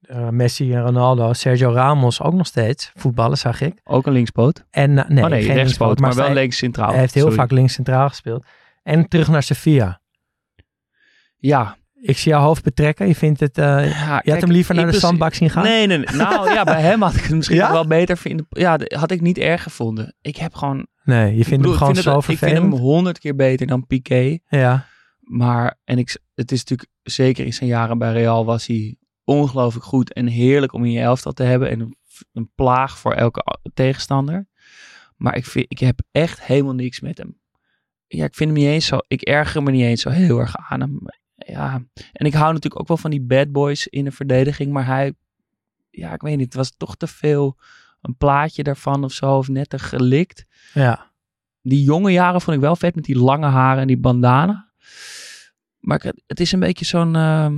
[0.00, 3.80] uh, Messi en Ronaldo, Sergio Ramos ook nog steeds voetballen, zag ik.
[3.84, 4.64] Ook een linkspoot?
[4.70, 6.90] En, uh, nee, oh nee, geen rechtspoot, maar, wel links centraal.
[6.90, 8.44] Hij heeft heel vaak links centraal gespeeld.
[8.82, 10.00] En terug naar Sevilla.
[11.46, 13.06] Ja, ik zie jouw hoofd betrekken.
[13.06, 13.58] Je vindt het.
[13.58, 15.62] Uh, ja, je had hem liever naar de zandbak zien gaan?
[15.62, 16.16] Nee, nee, nee.
[16.16, 18.46] Nou ja, bij hem had ik het misschien wel beter vinden.
[18.48, 20.14] Ja, had ik niet erg gevonden.
[20.20, 20.86] Ik heb gewoon.
[21.04, 22.42] Nee, je vindt hem gewoon zo vervelend.
[22.42, 24.38] Ik vind hem honderd keer beter dan Piqué.
[24.48, 24.86] Ja.
[25.20, 29.84] Maar, en ik, het is natuurlijk, zeker in zijn jaren bij Real was hij ongelooflijk
[29.84, 31.70] goed en heerlijk om in je elftal te hebben.
[31.70, 31.96] En een,
[32.32, 34.46] een plaag voor elke tegenstander.
[35.16, 37.38] Maar ik, vind, ik heb echt helemaal niks met hem.
[38.06, 38.98] Ja, ik vind hem niet eens zo.
[39.08, 40.98] Ik erger me niet eens zo heel erg aan hem
[41.36, 44.86] ja, en ik hou natuurlijk ook wel van die bad boys in de verdediging, maar
[44.86, 45.14] hij,
[45.90, 47.58] ja, ik weet niet, het was toch te veel
[48.00, 50.46] een plaatje daarvan of zo, of net te gelikt.
[50.74, 51.10] Ja.
[51.62, 54.70] Die jonge jaren vond ik wel vet met die lange haren en die bandana.
[55.78, 57.50] Maar het, het is een beetje zo'n, uh,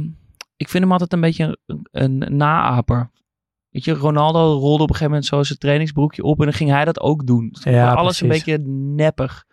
[0.57, 3.11] ik vind hem altijd een beetje een, een naaper.
[3.71, 6.71] Weet je, Ronaldo rolde op een gegeven moment zo zijn trainingsbroekje op en dan ging
[6.71, 7.57] hij dat ook doen.
[7.61, 9.45] ja, alles een beetje neppig.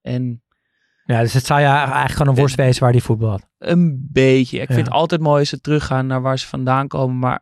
[0.00, 0.42] En
[1.14, 3.48] ja, dus het zou ja eigenlijk gewoon een worst wezen waar die voetbal had.
[3.58, 4.60] Een beetje.
[4.60, 7.18] Ik vind het altijd mooi als ze teruggaan naar waar ze vandaan komen.
[7.18, 7.40] Maar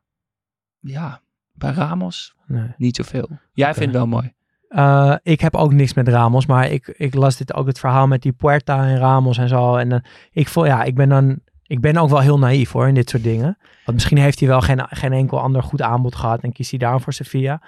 [0.80, 1.20] ja,
[1.52, 2.74] bij Ramos nee.
[2.76, 3.28] niet zoveel.
[3.52, 4.32] Jij vindt het wel mooi.
[4.68, 8.06] Uh, ik heb ook niks met Ramos, maar ik, ik las dit ook het verhaal
[8.06, 9.76] met die Puerta en Ramos en zo.
[9.76, 9.98] En uh,
[10.32, 13.10] ik voel, ja, ik ben dan, ik ben ook wel heel naïef hoor in dit
[13.10, 13.58] soort dingen.
[13.84, 16.78] Want misschien heeft hij wel geen, geen enkel ander goed aanbod gehad en kiest hij
[16.78, 17.62] daarom voor Sevilla.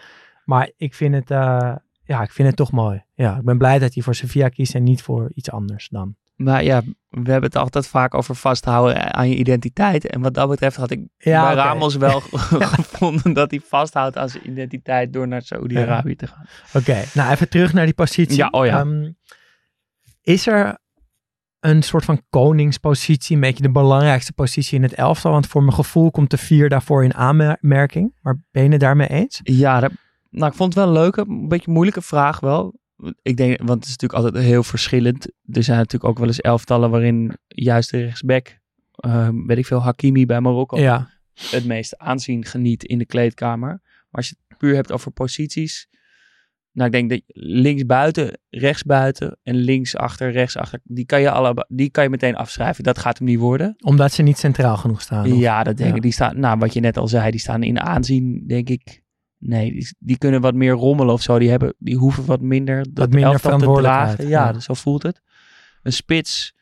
[0.45, 1.75] Maar ik vind het, uh,
[2.09, 3.05] ja, ik vind het toch mooi.
[3.14, 6.16] Ja, ik ben blij dat hij voor Sevilla kiest en niet voor iets anders dan.
[6.37, 10.07] Maar ja, we hebben het altijd vaak over vasthouden aan je identiteit.
[10.07, 12.21] En wat dat betreft had ik ja, bij Ramos wel
[12.81, 16.47] gevonden dat hij vasthoudt aan zijn identiteit door naar Saudi-Arabië te gaan.
[16.73, 18.37] Oké, nou even terug naar die positie.
[18.37, 18.81] Ja, oh ja.
[18.81, 19.16] Um,
[20.23, 20.79] is er
[21.61, 25.33] een soort van koningspositie, een beetje de belangrijkste positie in het elftal?
[25.33, 28.14] Want voor mijn gevoel komt de vier daarvoor in aanmerking.
[28.23, 29.40] Maar ben je het daarmee eens?
[29.42, 29.92] Ja, dat,
[30.31, 32.81] nou, ik vond het wel een leuke, een beetje moeilijke vraag wel.
[33.23, 35.27] Ik denk, want het is natuurlijk altijd heel verschillend.
[35.51, 38.59] Er zijn natuurlijk ook wel eens elftallen waarin juist de rechtsback,
[39.07, 41.11] uh, weet ik veel, Hakimi bij Marokko, ja.
[41.51, 43.69] het meeste aanzien geniet in de kleedkamer.
[43.79, 45.88] Maar als je het puur hebt over posities,
[46.73, 51.21] nou, ik denk dat links buiten, rechts buiten en links achter, rechts achter, die kan
[51.21, 52.85] je, alle, die kan je meteen afschrijven.
[52.85, 53.77] Dat gaat hem niet worden.
[53.79, 55.38] Omdat ze niet centraal genoeg staan?
[55.38, 56.03] Ja, dat denk ik.
[56.03, 59.03] Die staan, nou, wat je net al zei, die staan in aanzien, denk ik,
[59.38, 61.38] Nee, die, die, kunnen wat meer rommelen of zo.
[61.38, 64.16] Die, hebben, die hoeven wat minder dat minder verantwoordelijkheid.
[64.18, 64.55] Te dragen.
[64.55, 65.20] Ja, zo voelt het.
[65.83, 66.55] Een spits,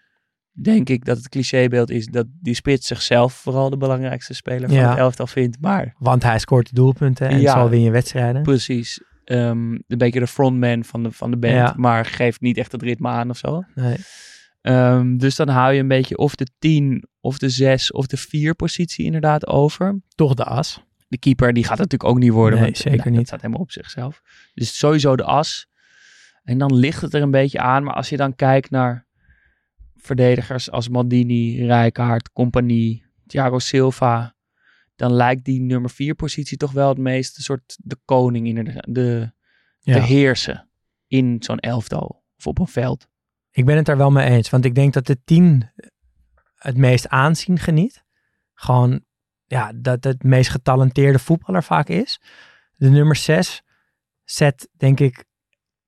[0.53, 4.79] denk ik dat het clichébeeld is dat die spits zichzelf vooral de belangrijkste speler van
[4.79, 5.61] het elftal vindt.
[5.61, 8.43] Maar, Want hij scoort de doelpunten en ja, zal win je wedstrijden.
[8.43, 9.01] Precies.
[9.25, 12.83] Um, een beetje de frontman van de, van de band, maar geeft niet echt het
[12.83, 13.63] ritme aan of zo.
[13.75, 13.97] Nee.
[14.63, 18.17] Um, dus dan hou je een beetje of de 10 of de 6 of de
[18.17, 20.01] 4 positie inderdaad over.
[20.15, 20.85] Toch de as
[21.17, 22.61] de keeper, die gaat het natuurlijk ook niet worden.
[22.61, 23.19] Nee, zeker niet.
[23.19, 24.23] Dat staat helemaal op zichzelf.
[24.55, 25.67] Dus sowieso de as.
[26.43, 27.85] En dan ligt het er een beetje aan.
[27.85, 29.07] Maar als je dan kijkt naar
[29.95, 34.35] verdedigers als Maldini, Rijkaard, Compagnie, Thiago Silva.
[34.97, 38.65] dan lijkt die nummer vier positie toch wel het meest een soort de koning in
[38.65, 39.33] de, de,
[39.81, 39.95] Ja.
[39.95, 40.69] te heersen
[41.07, 43.09] in zo'n elftal of op een veld.
[43.51, 44.51] Ik ben het daar wel mee eens.
[44.51, 45.71] Want ik denk dat de tien
[46.55, 48.05] het meest aanzien geniet.
[48.55, 49.05] Gewoon,
[49.47, 52.21] ja, dat het meest getalenteerde voetballer vaak is.
[52.77, 53.63] De nummer zes
[54.25, 55.25] zet, denk ik,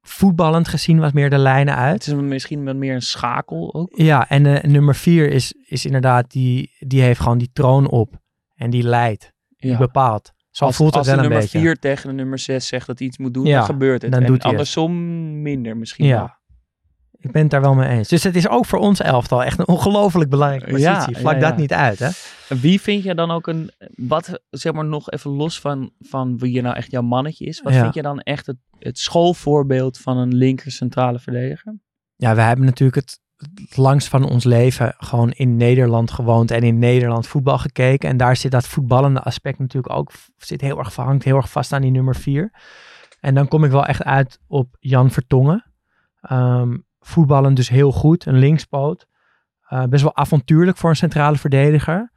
[0.01, 2.01] voetballend gezien wat meer de lijnen Het uit.
[2.07, 3.91] is een- misschien wat meer een schakel ook.
[3.97, 8.21] Ja, en eh, nummer vier is, is inderdaad, die, die heeft gewoon die troon op.
[8.55, 9.79] En die leidt, die Ja.
[9.79, 10.33] bepaalt.
[10.51, 11.59] Zo als, voelt het als wel de nummer beetje.
[11.59, 14.11] 4 tegen de nummer 6 zegt dat hij iets moet doen, Ja, dan gebeurt het.
[14.13, 14.45] dan en doet het.
[14.53, 16.17] andersom minder misschien Ja.
[16.19, 16.31] wel.
[17.21, 18.09] Ik ben het daar wel mee eens.
[18.09, 21.15] Dus het is ook voor ons elftal echt een ongelooflijk belangrijke positie.
[21.15, 22.09] Ja, Vlak ja, dat niet uit, hè?
[22.49, 26.53] Wie vind je dan ook een, wat zeg maar nog even los van, van wie
[26.53, 30.17] je nou echt jouw mannetje is, wat vind je dan echt het, het schoolvoorbeeld van
[30.17, 31.79] een linker centrale verdediger?
[32.17, 33.21] Ja, we hebben natuurlijk het,
[33.55, 38.09] het langst van ons leven gewoon in Nederland gewoond en in Nederland voetbal gekeken.
[38.09, 41.73] En daar zit dat voetballende aspect natuurlijk ook, zit heel erg, hangt heel erg vast
[41.73, 42.51] aan die nummer vier.
[43.21, 45.65] En dan kom ik wel echt uit op Jan Vertongen.
[46.21, 49.07] Ehm voetballen dus heel goed, een linkspoot.
[49.69, 52.13] Eh, best wel avontuurlijk voor een centrale verdediger.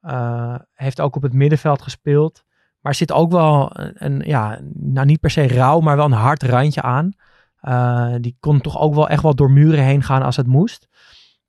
[0.00, 2.44] Eh, heeft ook op het middenveld gespeeld.
[2.80, 6.42] Maar zit ook wel een, ja, nou niet per se rauw, maar wel een hard
[6.42, 7.12] randje aan.
[7.60, 10.88] Eh, die kon toch ook wel echt wel door muren heen gaan als het moest.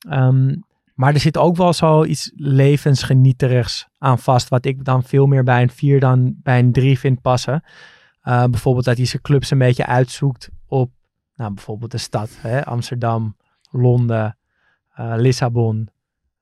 [0.10, 0.56] Ehm,
[0.93, 4.50] maar er zit ook wel zoiets levensgenieterigs aan vast.
[4.50, 7.63] Wat ik dan veel meer bij een 4 dan bij een 3 vind passen.
[8.24, 10.91] Bijvoorbeeld dat hij zijn clubs een beetje uitzoekt op
[11.36, 12.30] nou, bijvoorbeeld de stad.
[12.38, 12.65] Hè?
[12.65, 13.38] Amsterdam,
[13.71, 14.38] Londen,
[14.93, 15.89] eh, Lissabon,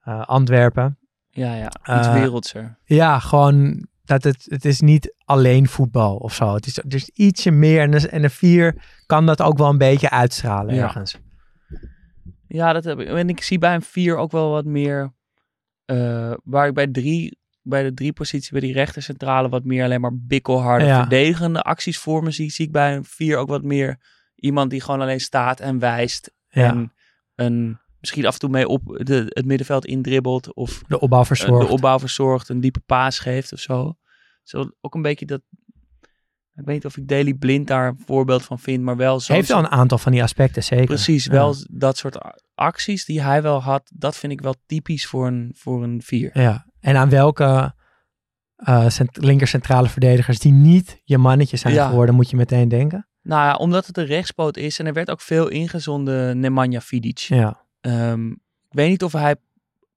[0.02, 0.98] eh, Antwerpen.
[1.30, 2.78] Ja, ja, iets Eh, wereldser.
[2.86, 6.54] Ja, gewoon dat het, het is niet alleen voetbal of zo.
[6.54, 7.82] Het is, is ietsje meer.
[7.82, 8.76] En een, en een vier
[9.06, 10.84] kan dat ook wel een beetje uitstralen Ja.
[10.84, 11.20] ergens.
[12.48, 13.08] Ja, dat heb ik.
[13.08, 15.14] En ik zie bij een 4 ook wel wat meer,
[16.44, 20.18] waar ik bij drie, bij de drie positie, bij die rechtercentrale, wat meer alleen maar
[20.18, 21.00] bikkelharde, Ja.
[21.00, 22.52] verdedigende acties voor me zie.
[22.52, 24.00] Zie ik bij een 4 ook wat meer
[24.44, 26.34] iemand die gewoon alleen staat en wijst.
[26.50, 26.70] Ja.
[26.70, 26.94] En
[27.36, 31.26] een, misschien af en toe mee op de, het middenveld indribbelt of De opbouw eh,
[31.26, 31.68] verzorgd.
[31.68, 33.94] de opbouw verzorgt, een diepe paas geeft of zo.
[34.44, 35.42] Zo ook een beetje dat.
[36.56, 39.34] Ik weet niet of ik Daily Blind daar een voorbeeld van vind, maar wel zo.
[39.34, 40.86] Heeft wel een aantal van die aspecten, zeker.
[40.86, 41.32] Precies, Ja.
[41.32, 42.18] wel dat soort
[42.56, 46.30] acties die hij wel had, dat vind ik wel typisch voor een, voor een vier.
[46.40, 46.66] Ja.
[46.80, 47.74] En aan welke
[48.88, 51.88] cent- linker centrale verdedigers die niet je mannetje zijn Ja.
[51.88, 53.08] geworden, moet je meteen denken.
[53.24, 57.18] Nou ja, omdat het een rechtspoot is en er werd ook veel ingezonden Nemanja Vidic.
[57.18, 57.66] Ja.
[57.82, 59.36] Ehm, ik weet niet of hij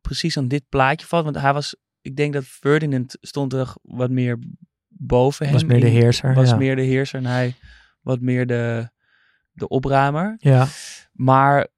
[0.01, 4.11] precies aan dit plaatje valt, want hij was, ik denk dat Ferdinand stond er wat
[4.11, 4.39] meer
[4.89, 5.55] boven hem.
[5.55, 6.57] Was meer de heerser, Was ja.
[6.57, 7.55] meer de heerser en hij
[8.01, 8.91] wat meer de,
[9.53, 10.37] de opruimer.
[10.39, 10.67] Ja.
[11.12, 11.69] Maar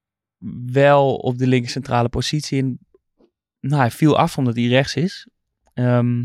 [0.67, 2.63] wel op de linker centrale positie.
[2.63, 2.79] En,
[3.61, 5.29] nou, hij viel af omdat hij rechts is.
[5.75, 6.25] Ehm,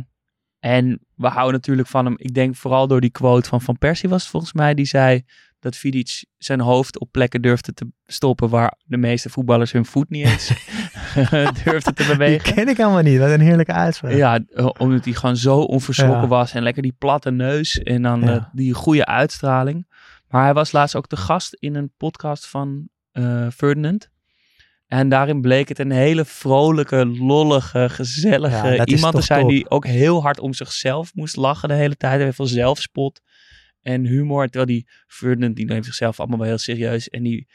[0.60, 2.13] en we houden natuurlijk van hem.
[2.17, 4.73] Ik denk vooral door die quote van Van Persie was het volgens mij.
[4.73, 5.23] Die zei
[5.60, 10.10] dat Vidic zijn hoofd op plekken durfde te stoppen waar de meeste voetballers hun voet
[10.10, 10.47] niet eens
[11.63, 12.54] durfden te Die bewegen.
[12.54, 13.19] ken ik helemaal niet.
[13.19, 14.12] Wat een heerlijke uitspraak.
[14.13, 16.28] Ja, eh, omdat hij gewoon zo onverschrokken Ja.
[16.28, 16.54] was.
[16.54, 17.80] En lekker die platte neus.
[17.84, 18.36] En dan Ja.
[18.36, 19.88] eh, die goede uitstraling.
[20.30, 24.10] Maar hij was laatst ook de gast in een podcast van eh, Ferdinand.
[24.94, 29.50] En daarin bleek het een hele vrolijke, lollige, gezellige Ja, iemand te zijn top.
[29.50, 32.22] die ook heel hard om zichzelf moest lachen de hele tijd.
[32.22, 33.22] Heeft veel zelfspot
[33.82, 34.44] en humor.
[34.44, 37.10] Terwijl die Ferdinand, die neemt zichzelf allemaal wel heel serieus.
[37.10, 37.48] En die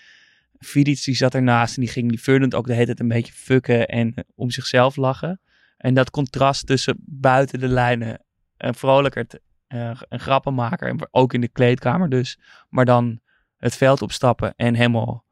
[0.58, 3.32] Vidic, die zat ernaast en die ging die Ferdinand ook de hele tijd een beetje
[3.32, 5.40] fucken en eh, om zichzelf lachen.
[5.76, 8.24] En dat contrast tussen buiten de lijnen
[8.56, 13.20] een vrolijkerd, eh, een grappenmaker, en ook in de kleedkamer dus, maar dan
[13.56, 15.26] het veld opstappen en helemaal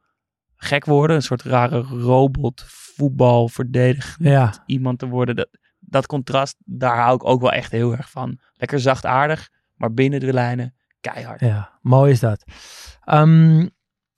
[0.57, 1.16] gek worden.
[1.16, 4.53] Een soort rare robot, voetbal, verdedig Ja.
[4.66, 5.37] iemand te worden.
[5.37, 8.38] Dat, dat contrast, daar hou ik ook wel echt heel erg van.
[8.55, 11.40] Lekker zachtaardig, maar binnen de lijnen keihard.
[11.40, 12.45] Ja, mooi is dat.
[13.05, 13.66] Ehm,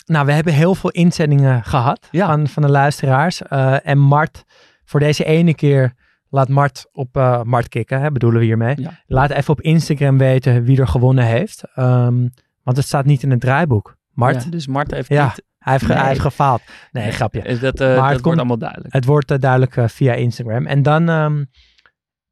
[0.06, 2.26] nou, we hebben heel veel inzendingen gehad Ja.
[2.26, 3.42] van, van de luisteraars.
[3.42, 4.44] Eh, en Mart,
[4.84, 5.92] voor deze ene keer,
[6.30, 8.80] laat Mart op eh, Mart kicken, hè, bedoelen we hiermee.
[8.80, 8.90] Ja.
[9.06, 11.62] Laat even op Instagram weten wie er gewonnen heeft.
[11.74, 12.28] Ehm,
[12.62, 13.96] want het staat niet in het draaiboek.
[14.12, 15.24] Mart, Ja, dus Marten heeft Ja.
[15.24, 15.44] niet...
[15.68, 15.98] hij, heeft ge- Nee.
[16.00, 16.62] hij heeft gefaald.
[16.92, 17.42] Nee, grapje.
[17.42, 18.92] Eh, Dat, eh, Maar dat het wordt komt- allemaal duidelijk.
[18.94, 20.66] Het wordt eh, duidelijk via Instagram.
[20.66, 21.44] En dan, ehm,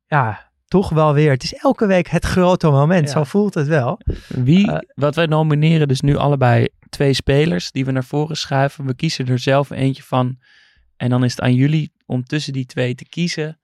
[0.07, 1.31] ja, toch wel weer.
[1.31, 3.07] Het is elke week het grote moment.
[3.07, 3.13] Ja.
[3.13, 4.01] Zo voelt het wel.
[4.29, 8.87] Wie, wat wij nomineren, dus nu allebei twee spelers die we naar voren schuiven.
[8.87, 10.39] We kiezen er zelf eentje van.
[10.97, 13.59] En dan is het aan jullie om tussen die twee te kiezen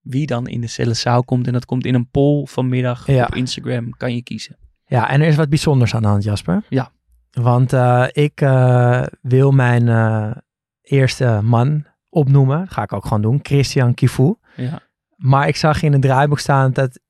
[0.00, 1.46] wie dan in de Celesaal komt.
[1.46, 3.24] En dat komt in een poll vanmiddag Ja.
[3.24, 3.90] op Instagram.
[3.96, 4.56] Kan je kiezen.
[4.86, 6.62] Ja, en er is wat bijzonders aan de hand, Jasper.
[6.68, 6.92] Ja.
[7.34, 10.30] Want eh, ik eh, wil mijn eh,
[10.82, 12.58] eerste man opnoemen.
[12.58, 13.40] Dat ga ik ook gewoon doen.
[13.42, 14.34] Christian Kifu.
[14.56, 14.80] Ja.
[15.16, 17.00] Maar ik zag in het draaiboek staan dat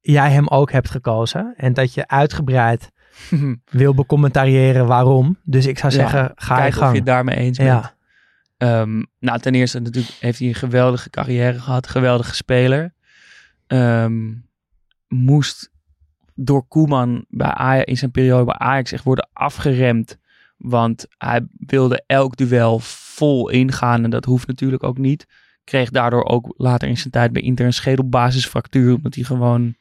[0.00, 1.54] jij hem ook hebt gekozen.
[1.56, 2.90] En dat je uitgebreid
[3.70, 5.38] wil becommentariëren waarom.
[5.44, 6.90] Dus ik zou Ja, zeggen, ga je Kijk of gang.
[6.92, 7.68] je het daarmee eens bent.
[7.68, 7.94] ja.
[8.56, 11.86] Ehm, nou, ten eerste natuurlijk heeft hij een geweldige carrière gehad.
[11.88, 12.94] Geweldige speler.
[13.66, 14.32] Ehm,
[15.08, 15.70] moest
[16.36, 20.18] door Koeman bij Ajax, in zijn periode bij Ajax echt worden afgeremd.
[20.56, 24.04] Want hij wilde elk duel vol ingaan.
[24.04, 25.26] En dat hoeft natuurlijk ook niet.
[25.64, 28.94] Kreeg daardoor ook later in zijn tijd bij Inter een schedelbasisfractuur.
[28.94, 29.76] Omdat hij gewoon...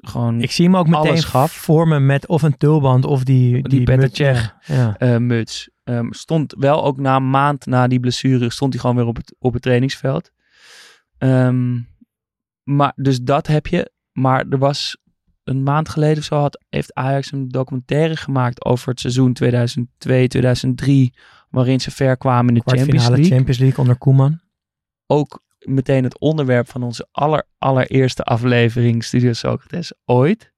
[0.00, 1.52] gewoon Ik zie hem ook meteen gaf.
[1.52, 3.68] voor me met of een tulband of die...
[3.68, 4.18] Die Petr muts.
[4.18, 4.96] Ja.
[4.98, 5.70] eh, muts.
[5.84, 9.16] Ehm, stond wel ook na een maand na die blessure, stond hij gewoon weer op
[9.16, 10.30] het, op het trainingsveld.
[11.18, 11.80] Ehm,
[12.62, 13.92] maar, dus dat heb je.
[14.12, 14.96] Maar er was
[15.44, 20.28] een maand geleden of zo, had, heeft Ajax een documentaire gemaakt over het seizoen 2002,
[20.28, 21.14] 2003,
[21.50, 23.24] waarin ze ver kwamen in de Champions League.
[23.24, 24.40] Champions League onder Koeman.
[25.06, 30.52] Ook meteen het onderwerp van onze aller, allereerste aflevering Studio Socrates ooit.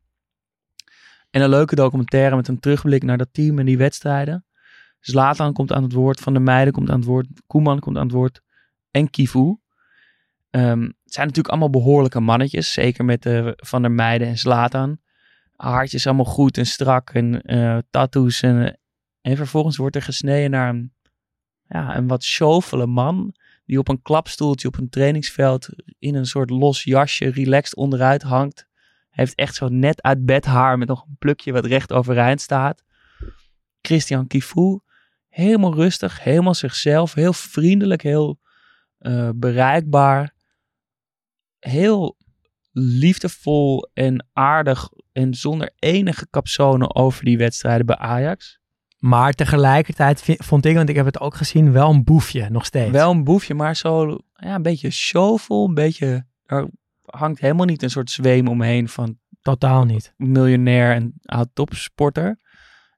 [1.31, 4.45] En een leuke documentaire met een terugblik naar dat team en die wedstrijden.
[5.01, 8.03] Zlatan komt aan het woord, Van der Meijden komt aan het woord, Koeman komt aan
[8.03, 8.41] het woord
[8.91, 9.57] en Kivu.
[10.51, 14.99] Ehm, het zijn natuurlijk allemaal behoorlijke mannetjes, zeker met de Van der Meijden en Zlatan.
[15.57, 18.43] Haartjes allemaal goed en strak en eh, tattoos.
[18.43, 18.75] En, eh,
[19.21, 20.93] en vervolgens wordt er gesneden naar een,
[21.69, 26.51] ja, een wat sjovele man die op een klapstoeltje op een trainingsveld in een soort
[26.51, 28.67] los jasje relaxed onderuit hangt.
[29.11, 32.83] Heeft echt zo net uit bed haar met nog een plukje wat recht overeind staat.
[33.81, 34.81] Christian Kifu,
[35.29, 38.41] helemaal rustig, helemaal zichzelf, heel vriendelijk, heel
[38.99, 40.35] eh, bereikbaar.
[41.59, 42.17] Heel
[42.73, 48.59] liefdevol en aardig en zonder enige capsone over die wedstrijden bij Ajax.
[48.99, 52.91] Maar tegelijkertijd vond ik, want ik heb het ook gezien, wel een boefje nog steeds.
[52.91, 56.27] Wel een boefje, maar zo ja, een beetje showvol, een beetje...
[56.45, 56.69] Er
[57.05, 60.15] hangt helemaal niet een soort zweem omheen van Totaal niet.
[60.17, 62.39] miljonair en oud topsporter.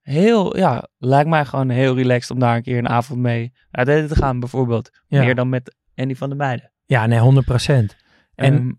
[0.01, 3.89] Heel, ja, lijkt mij gewoon heel relaxed om daar een keer een avond mee uit
[3.89, 4.91] eten te gaan, bijvoorbeeld.
[5.07, 5.25] Ja.
[5.25, 6.73] Meer dan met Andy van der Meijden.
[6.87, 7.97] Ja, nee, 100 procent.
[8.39, 8.73] En Ehm,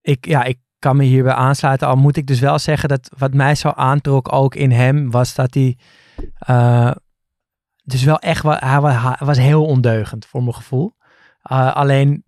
[0.00, 1.88] ik, ja, ik kan me hierbij aansluiten.
[1.88, 5.34] Al moet ik dus wel zeggen dat wat mij zo aantrok ook in hem was
[5.34, 5.78] dat hij.
[6.38, 6.90] eh,
[7.84, 10.96] dus wel echt, hij, wa- hij was heel ondeugend voor mijn gevoel.
[11.42, 12.24] Eh, alleen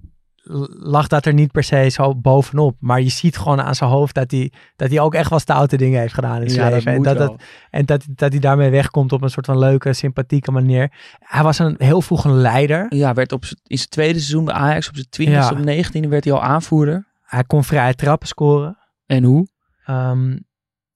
[0.78, 2.76] lag dat er niet per se zo bovenop.
[2.80, 5.76] Maar je ziet gewoon aan zijn hoofd dat hij, dat hij ook echt wel stoute
[5.76, 6.92] dingen heeft gedaan in zijn ja, dat leven.
[6.92, 10.50] En dat, dat, en dat, dat hij daarmee wegkomt op een soort van leuke, sympathieke
[10.50, 10.92] manier.
[11.18, 12.86] Hij was een heel vroeg een leider.
[12.94, 15.50] Ja, werd op in zijn tweede seizoen bij Ajax op zijn 20 Ja.
[15.50, 17.08] op 19 werd hij al aanvoerder.
[17.22, 18.78] Hij kon vrije trappen scoren.
[19.06, 19.48] En hoe?
[19.84, 20.38] Ehm,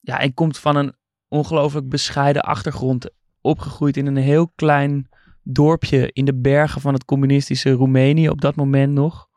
[0.00, 0.92] Ja, en komt van een
[1.28, 3.10] ongelooflijk bescheiden achtergrond.
[3.40, 5.08] Opgegroeid in een heel klein
[5.42, 9.28] dorpje in de bergen van het communistische Roemenië op dat moment nog.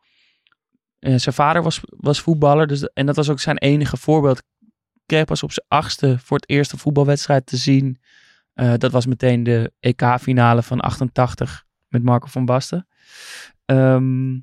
[1.00, 4.44] Eh, zijn vader was, was voetballer dus, en dat was ook zijn enige voorbeeld.
[5.06, 8.00] Kreeg pas op zijn achtste voor het eerste voetbalwedstrijd te zien.
[8.54, 12.88] Eh, dat was meteen de EK-finale van 88 met Marco van Basten.
[13.66, 14.40] Ehm,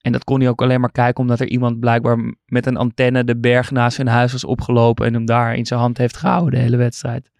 [0.00, 3.24] en dat kon hij ook alleen maar kijken omdat er iemand blijkbaar met een antenne
[3.24, 6.50] de berg naast zijn huis was opgelopen en hem daar in zijn hand heeft gehouden
[6.50, 7.30] de hele wedstrijd.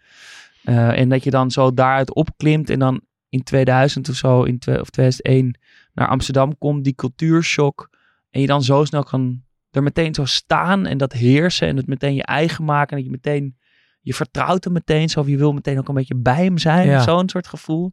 [0.63, 4.61] Eh, en dat je dan zo daaruit opklimt en dan in 2000 of zo, in
[4.81, 5.59] of 2001
[5.93, 7.91] naar Amsterdam komt, die cultuurshock.
[8.31, 11.87] En je dan zo snel kan er meteen zo staan en dat heersen en het
[11.87, 12.91] meteen je eigen maken.
[12.91, 13.59] En dat je meteen,
[14.01, 16.87] je vertrouwt hem meteen zo, of je wil meteen ook een beetje bij hem zijn.
[16.88, 17.03] Ja.
[17.03, 17.93] Zo'n soort gevoel.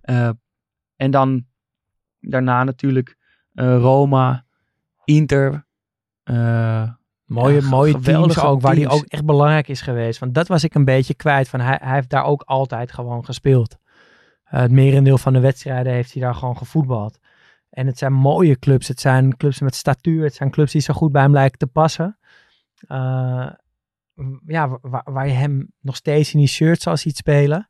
[0.00, 0.30] Eh,
[0.96, 1.46] en dan
[2.20, 3.16] daarna natuurlijk
[3.52, 4.46] eh, Roma,
[5.04, 5.66] Inter.
[6.22, 6.90] eh,
[7.24, 10.18] Mooie, Ja, mooie teams ook, waar hij ook echt belangrijk is geweest.
[10.18, 11.48] Want dat was ik een beetje kwijt.
[11.48, 13.76] Van hij, hij heeft daar ook altijd gewoon gespeeld.
[14.42, 17.18] Het merendeel van de wedstrijden heeft hij daar gewoon gevoetbald.
[17.72, 18.88] En het zijn mooie clubs.
[18.88, 20.24] Het zijn clubs met statuur.
[20.24, 22.18] Het zijn clubs die zo goed bij hem lijken te passen.
[22.88, 23.50] Eh,
[24.46, 27.68] ja, waar, waar je hem nog steeds in die shirt zal ziet spelen.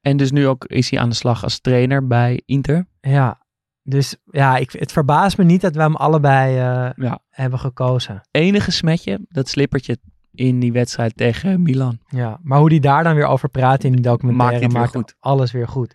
[0.00, 2.86] En dus nu ook is hij aan de slag als trainer bij Inter.
[3.00, 3.42] Ja,
[3.82, 7.18] dus ja, ik, het verbaast me niet dat we hem allebei eh, Ja.
[7.30, 8.20] hebben gekozen.
[8.30, 9.98] Enige smetje, dat slippertje
[10.32, 11.98] in die wedstrijd tegen Milan.
[12.06, 15.16] Ja, maar hoe die daar dan weer over praat in die documentaire Maakt maakt, goed.
[15.20, 15.94] alles weer goed.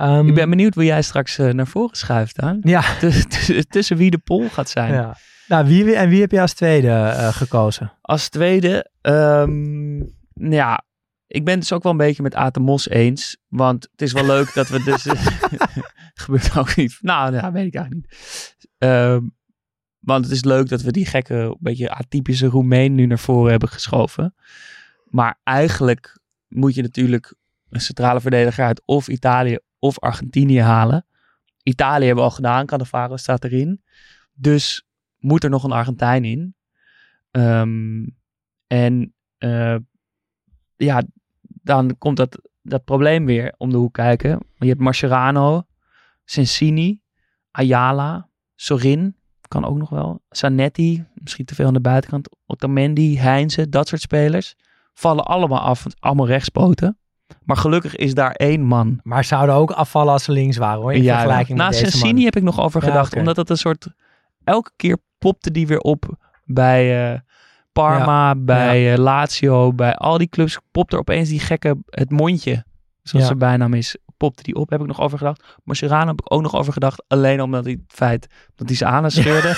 [0.00, 2.58] Ehm, Ik ben benieuwd wie jij straks eh, naar voren schuift aan.
[2.62, 2.82] Ja,
[3.68, 4.92] Tussen, wie de pol gaat zijn.
[4.92, 5.16] ja.
[5.48, 7.92] Nou, wie, en wie heb je als tweede eh, gekozen?
[8.00, 10.84] Als tweede, nou ja,
[11.26, 13.36] ik ben het dus ook wel een beetje met Aten Mos eens.
[13.48, 15.06] Want het is wel leuk dat we dus...
[16.24, 16.98] gebeurt ook niet.
[17.00, 18.68] Nou, ja, weet ik eigenlijk niet.
[18.78, 19.22] Ehm,
[19.98, 23.50] want het is leuk dat we die gekke, een beetje atypische Roemeen nu naar voren
[23.50, 24.34] hebben geschoven.
[25.04, 27.34] Maar eigenlijk moet je natuurlijk
[27.70, 31.06] een centrale verdediger uit of Italië of Argentinië halen.
[31.62, 33.82] Italië hebben we al gedaan, Cannavaro staat erin.
[34.32, 34.86] Dus
[35.18, 36.54] moet er nog een Argentijn in.
[37.30, 38.06] Ehm,
[38.66, 39.76] en eh,
[40.76, 41.02] ja,
[41.42, 44.40] dan komt dat, dat probleem weer om de hoek kijken.
[44.54, 45.66] Je hebt Mascherano,
[46.24, 47.00] Sensini,
[47.50, 49.16] Ayala, Sorin,
[49.50, 50.22] kan ook nog wel.
[50.30, 52.28] Sanetti, misschien te veel aan de buitenkant.
[52.46, 54.56] Otamendi, Heinze, dat soort spelers.
[54.92, 56.98] Vallen allemaal af, allemaal rechtspoten.
[57.44, 59.00] Maar gelukkig is daar één man.
[59.02, 60.92] Maar zouden ook afvallen als ze links waren hoor.
[60.92, 62.24] In Ja, vergelijking nou, met deze Sensini man.
[62.24, 63.16] heb ik nog over Ja, gedacht.
[63.16, 63.88] Omdat het een soort...
[64.44, 67.18] Elke keer popte die weer op bij eh,
[67.72, 70.58] Parma, bij eh, Lazio, bij al die clubs.
[70.70, 72.64] Popte er opeens die gekke, het mondje,
[73.02, 74.70] zoals zijn bijnaam is, popte die op.
[74.70, 75.58] Heb ik nog over gedacht.
[75.64, 77.04] Mascherano heb ik ook nog over gedacht.
[77.08, 79.54] Alleen omdat hij het feit dat hij ze aan scheurde.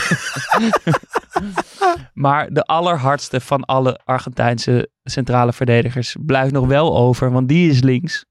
[2.24, 7.30] maar de allerhardste van alle Argentijnse centrale verdedigers blijft nog wel over.
[7.32, 8.24] Want die is links.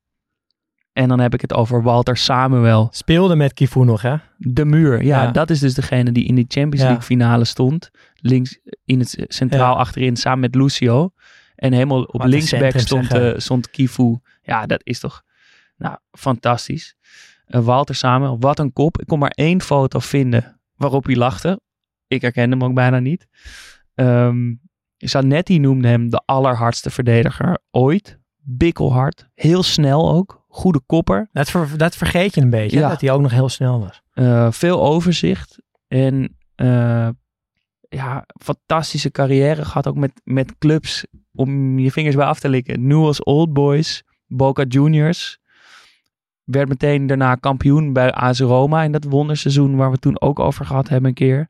[0.93, 2.87] En dan heb ik het over Walter Samuel.
[2.91, 4.15] Speelde met Kifu nog hè.
[4.37, 5.31] De muur, ja, Ja.
[5.31, 6.85] dat is dus degene die in die Champions.
[6.85, 7.89] League finale stond.
[8.15, 9.79] Links in het centraal Ja.
[9.79, 11.09] achterin samen met Lucio.
[11.55, 14.19] En helemaal op linksback stond, eh, stond Kifu.
[14.41, 15.21] Ja, dat is toch
[15.81, 16.95] nou, fantastisch.
[17.45, 18.99] Eh, Walter Samuel, wat een kop.
[19.01, 21.61] Ik kon maar één foto vinden waarop hij lachte.
[22.07, 23.27] Ik herkende hem ook bijna niet.
[23.95, 24.53] Ehm
[24.97, 28.19] Zanetti noemde hem de allerhardste verdediger ooit.
[28.43, 30.43] Bikkelhard, heel snel ook.
[30.47, 31.29] Goede kopper.
[31.31, 32.79] Dat, ver- dat vergeet je een beetje.
[32.79, 32.89] Ja.
[32.89, 34.01] Dat hij ook nog heel snel was.
[34.11, 35.61] Eh, veel overzicht.
[35.87, 37.09] En eh,
[37.89, 39.87] ja, fantastische carrière gehad.
[39.87, 42.87] Ook met, met clubs om je vingers bij af te likken.
[42.87, 45.39] Newell's Old Boys, Boca Juniors.
[46.43, 50.65] Werd meteen daarna kampioen bij AS Roma in dat wonderseizoen waar we toen ook over
[50.65, 51.49] gehad hebben een keer.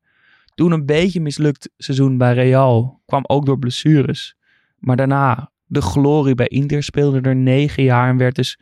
[0.56, 3.02] Toen een beetje mislukt seizoen bij Real.
[3.06, 4.36] Kwam ook door blessures.
[4.78, 6.84] Maar daarna de glorie bij Inter.
[6.84, 8.60] Speelde er negen jaar en werd dus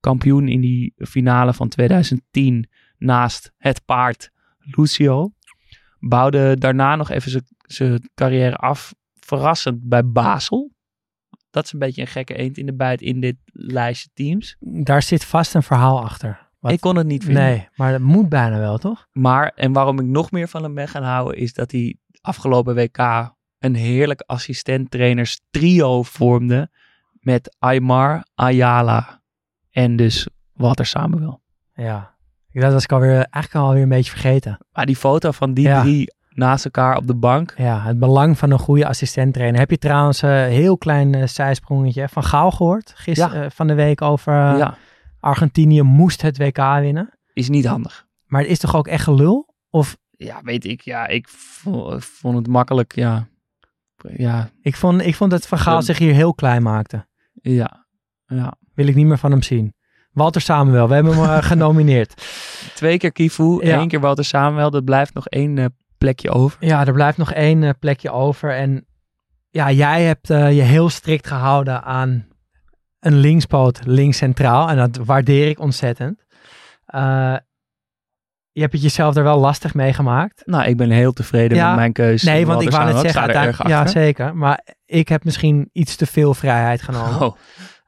[0.00, 5.32] kampioen in die finale van 2010 naast het paard Lucio.
[5.98, 8.94] Bouwde daarna nog even zijn carrière af.
[9.14, 10.73] Verrassend bij Basel.
[11.54, 14.56] Dat is een beetje een gekke eend in de bijt in dit lijstje teams.
[14.60, 16.48] Daar zit vast een verhaal achter.
[16.60, 17.42] Wat- Ik kon het niet vinden.
[17.42, 19.06] Nee, maar dat moet bijna wel, toch?
[19.12, 22.74] Maar, en waarom ik nog meer van hem ben gaan houden, is dat hij afgelopen
[22.74, 26.70] WK een heerlijk assistenttrainers trio vormde
[27.12, 29.22] met Aymar, Ayala
[29.70, 31.42] en dus Walter Samuel.
[31.74, 32.12] Ja.
[32.52, 34.58] Dat was ik alweer, eigenlijk alweer een beetje vergeten.
[34.72, 35.80] Maar die foto van die Ja.
[35.82, 37.54] drie naast elkaar op de bank.
[37.56, 39.60] Ja, het belang van een goede assistent-trainer.
[39.60, 42.92] Heb je trouwens een heel klein eh, zijsprongetje van Gaal gehoord?
[42.96, 44.76] Gisteren van de week over eh, ja,
[45.20, 47.10] Argentinië moest het WK winnen.
[47.32, 48.06] is niet handig.
[48.26, 49.54] Maar het is toch ook echt gelul?
[49.70, 50.80] Of Ja, weet ik.
[50.80, 52.94] Ja, ik vo- vond het makkelijk.
[52.94, 53.26] Ja,
[54.16, 57.06] ja, ik vond, ik vond dat Van Gaal zich hier heel klein maakte.
[57.32, 57.86] ja.
[58.26, 58.54] ja.
[58.74, 59.74] Wil ik niet meer van hem zien.
[60.12, 62.14] Walter Samuel, we hebben hem eh, genomineerd.
[62.74, 63.78] Twee keer Kifu, Ja.
[63.78, 64.70] één keer Walter Samuel.
[64.70, 65.64] Dat blijft nog één eh,
[66.04, 66.56] plekje over.
[66.66, 68.50] Ja, er blijft nog één eh, plekje over.
[68.56, 68.86] En
[69.50, 72.26] ja, jij hebt eh, je heel strikt gehouden aan
[73.00, 74.68] een linkspoot links centraal.
[74.68, 76.24] En dat waardeer ik ontzettend.
[76.86, 77.34] Eh,
[78.52, 80.42] je hebt het jezelf er wel lastig mee gemaakt.
[80.46, 81.66] Nou, ik ben heel tevreden Ja.
[81.68, 82.26] met mijn keuze.
[82.30, 84.36] Nee, want ik wou net zeggen, uiteindelijk- ja zeker.
[84.36, 87.20] Maar ik heb misschien iets te veel vrijheid genomen.
[87.20, 87.36] Oh,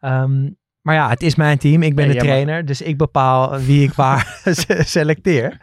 [0.00, 0.50] Ehm,
[0.82, 1.82] maar ja, het is mijn team.
[1.82, 2.64] Ik ben Nee, de mag- trainer.
[2.64, 5.60] Dus ik bepaal wie ik waar se- selecteer.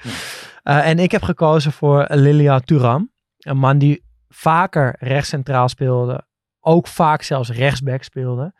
[0.63, 3.11] Eh, en ik heb gekozen voor Lilia Turam.
[3.37, 6.25] Een man die vaker rechtscentraal speelde.
[6.59, 8.53] Ook vaak zelfs rechtsback speelde.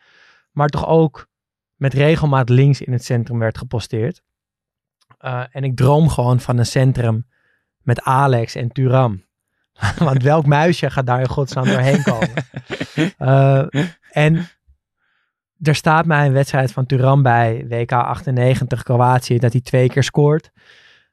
[0.52, 1.28] Maar toch ook
[1.76, 4.22] met regelmaat links in het centrum werd geposteerd.
[5.18, 7.28] Eh, en ik droom gewoon van een centrum
[7.82, 9.24] met Alex en Turam.
[9.98, 12.34] Want welk muisje gaat daar in godsnaam doorheen komen?
[13.18, 13.66] Eh,
[14.12, 14.48] en
[15.62, 20.04] er staat mij een wedstrijd van Turan bij, WK 98 Kroatië, dat hij twee keer
[20.04, 20.52] scoort.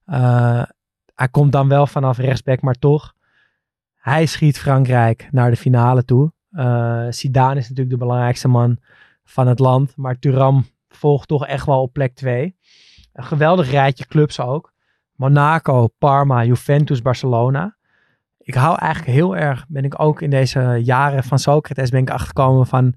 [0.04, 0.62] Eh,
[1.20, 3.14] hij komt dan wel vanaf rechtsback, maar toch.
[3.94, 6.32] Hij schiet Frankrijk naar de finale toe.
[6.50, 8.78] Eh Zidane is natuurlijk de belangrijkste man
[9.24, 12.56] van het land, maar Turam volgt toch echt wel op plek 2.
[13.12, 14.72] Een geweldig rijtje clubs ook.
[15.14, 17.76] Monaco, Parma, Juventus, Barcelona.
[18.38, 22.10] Ik hou eigenlijk heel erg, ben ik ook in deze jaren van Socrates ben ik
[22.10, 22.94] achtergekomen van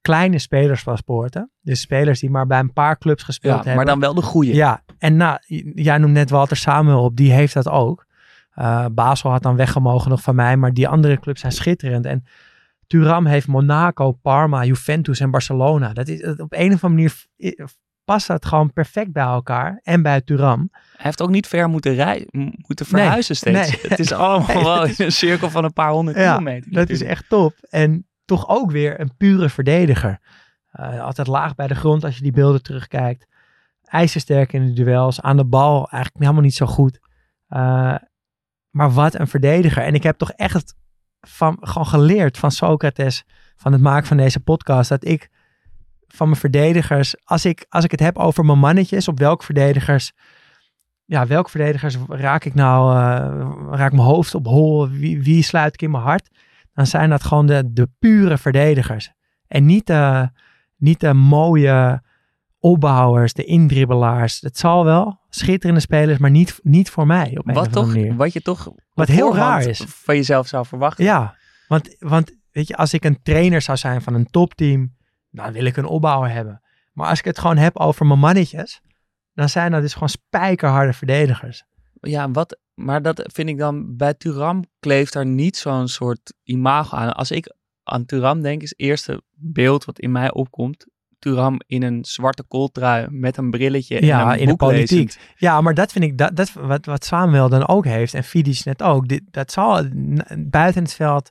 [0.00, 1.50] kleine spelerspaspoorten.
[1.60, 3.76] Dus spelers die maar bij een paar clubs gespeeld ja, hebben.
[3.76, 4.54] maar dan wel de goede.
[4.54, 5.38] Ja, en nou,
[5.74, 8.06] jij noemt net Walter Samuel op, die heeft dat ook.
[8.50, 12.04] Eh, Basel had dan weggemogen nog van mij, maar die andere clubs zijn schitterend.
[12.04, 12.24] En
[12.86, 15.92] Turam heeft Monaco, Parma, Juventus en Barcelona.
[15.92, 17.14] Dat is, op een of andere manier
[18.04, 20.68] past dat gewoon perfect bij elkaar en bij Turam.
[20.72, 22.28] Hij heeft ook niet ver moeten, rij
[22.66, 23.70] moeten verhuizen steeds.
[23.70, 23.90] nee.
[23.90, 26.72] Het is allemaal Nee, wel in een cirkel van een paar honderd Ja, kilometer.
[26.72, 27.54] Dat is echt top.
[27.70, 30.18] En toch ook weer een pure verdediger.
[30.70, 33.26] Eh, altijd laag bij de grond als je die beelden terugkijkt.
[33.84, 35.20] IJzersterk in de duels.
[35.20, 37.00] Aan de bal eigenlijk helemaal niet zo goed.
[37.48, 37.94] Eh,
[38.70, 39.82] Maar wat een verdediger.
[39.82, 40.74] En ik heb toch echt
[41.20, 43.24] van, gewoon geleerd van Socrates,
[43.56, 45.28] van het maken van deze podcast, dat ik
[46.08, 50.12] van mijn verdedigers, als ik, als ik het heb over mijn mannetjes, op welke verdedigers,
[51.04, 55.74] ja, welke verdedigers raak ik nou, uh, raak mijn hoofd op hol, wie, wie sluit
[55.74, 56.28] ik in mijn hart,
[56.78, 59.12] dan zijn dat gewoon de, de pure verdedigers.
[59.46, 60.30] En niet de,
[60.76, 62.02] niet de mooie
[62.58, 64.40] opbouwers, de indribbelaars.
[64.40, 67.84] Het zal wel, schitterende spelers, maar niet, niet voor mij op een wat of andere
[67.84, 68.16] toch, manier.
[68.16, 69.84] Wat je toch Wat heel raar is.
[69.86, 71.04] van jezelf zou verwachten.
[71.04, 71.36] Ja,
[71.68, 74.96] want, want weet je, als ik een trainer zou zijn van een topteam,
[75.30, 76.62] dan wil ik een opbouwer hebben.
[76.92, 78.80] Maar als ik het gewoon heb over mijn mannetjes,
[79.34, 81.64] dan zijn dat dus gewoon spijkerharde verdedigers.
[82.00, 86.96] Ja, wat, maar dat vind ik dan bij Turam kleeft daar niet zo'n soort imago
[86.96, 87.12] aan.
[87.12, 87.52] Als ik
[87.82, 90.86] aan Turam denk, is het eerste beeld wat in mij opkomt.
[91.18, 94.90] Turam in een zwarte kooltrui met een brilletje Ja, en in de politiek.
[95.06, 95.18] lezend.
[95.36, 98.64] Ja, maar dat vind ik, dat, dat wat, wat Samuel dan ook heeft en Fidic
[98.64, 99.08] net ook.
[99.08, 99.84] Dit, dat zal
[100.48, 101.30] buiten het veld,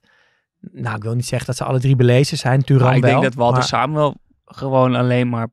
[0.60, 3.12] nou ik wil niet zeggen dat ze alle drie belezen zijn, Turam Maar ik wel.
[3.12, 5.48] denk dat Walter maar- Samuel gewoon alleen maar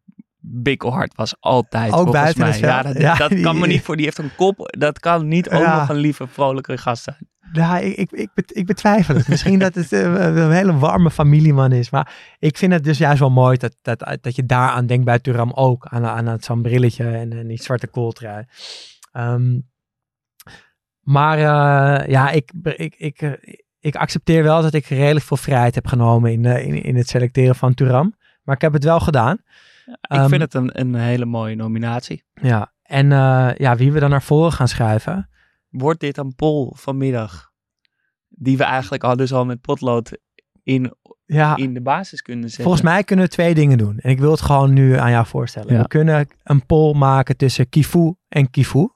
[0.47, 1.35] bikkelhard was.
[1.41, 2.59] Altijd, Ook volgens buiten mij.
[2.59, 3.97] Ja, dat, Ja, dat kan me niet voor.
[3.97, 4.75] Die heeft een kop.
[4.79, 5.79] Dat kan niet ook Ja.
[5.79, 7.29] nog een lieve, vrolijke gast zijn.
[7.53, 9.29] Ja, ik, ik, ik, ik betwijfel het.
[9.29, 11.91] Misschien dat het eh, een hele warme familieman is.
[11.91, 15.19] Maar ik vind het dus juist wel mooi dat, dat, dat je daaraan denkt bij
[15.19, 15.87] Turam ook.
[15.87, 18.45] Aan, aan het zo'n brilletje en, en die zwarte kooltrui.
[19.13, 19.59] Ehm,
[21.01, 23.33] maar eh, ja, ik, ik, ik, eh,
[23.81, 27.55] ik accepteer wel dat ik redelijk veel vrijheid heb genomen in, in, in het selecteren
[27.55, 28.15] van Turam.
[28.43, 29.39] Maar ik heb het wel gedaan.
[29.87, 32.25] Ik Ehm, vind het een, een hele mooie nominatie.
[32.35, 35.29] Ja, en eh, ja, wie we dan naar voren gaan schuiven.
[35.69, 37.51] Wordt dit een poll vanmiddag?
[38.29, 40.19] Die we eigenlijk al dus al met potlood
[40.63, 40.95] in,
[41.27, 42.65] Ja, in de basis kunnen zetten.
[42.65, 43.99] Volgens mij kunnen we twee dingen doen.
[43.99, 45.75] En ik wil het gewoon nu aan jou voorstellen.
[45.75, 45.83] Ja.
[45.83, 48.89] We kunnen een poll maken tussen Kifu en Kifu.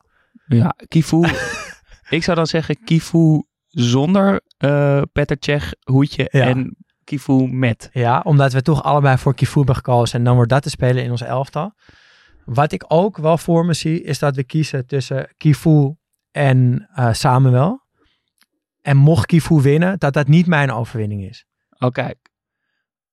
[0.46, 1.20] Ja, Kifu.
[2.16, 5.02] ik zou dan zeggen Kifu zonder eh
[5.40, 6.44] Cech hoedje Ja.
[6.46, 6.76] en
[7.08, 7.88] Kifu met.
[7.92, 10.18] Ja, omdat we toch allebei voor Kifu hebben gekozen.
[10.18, 11.72] En dan wordt dat te spelen in ons elftal.
[12.44, 15.94] Wat ik ook wel voor me zie, is dat we kiezen tussen Kifu
[16.30, 17.80] en eh, Samuel.
[18.82, 21.44] En mocht Kifu winnen, dat dat niet mijn overwinning is.
[21.78, 22.18] Oh, kijk.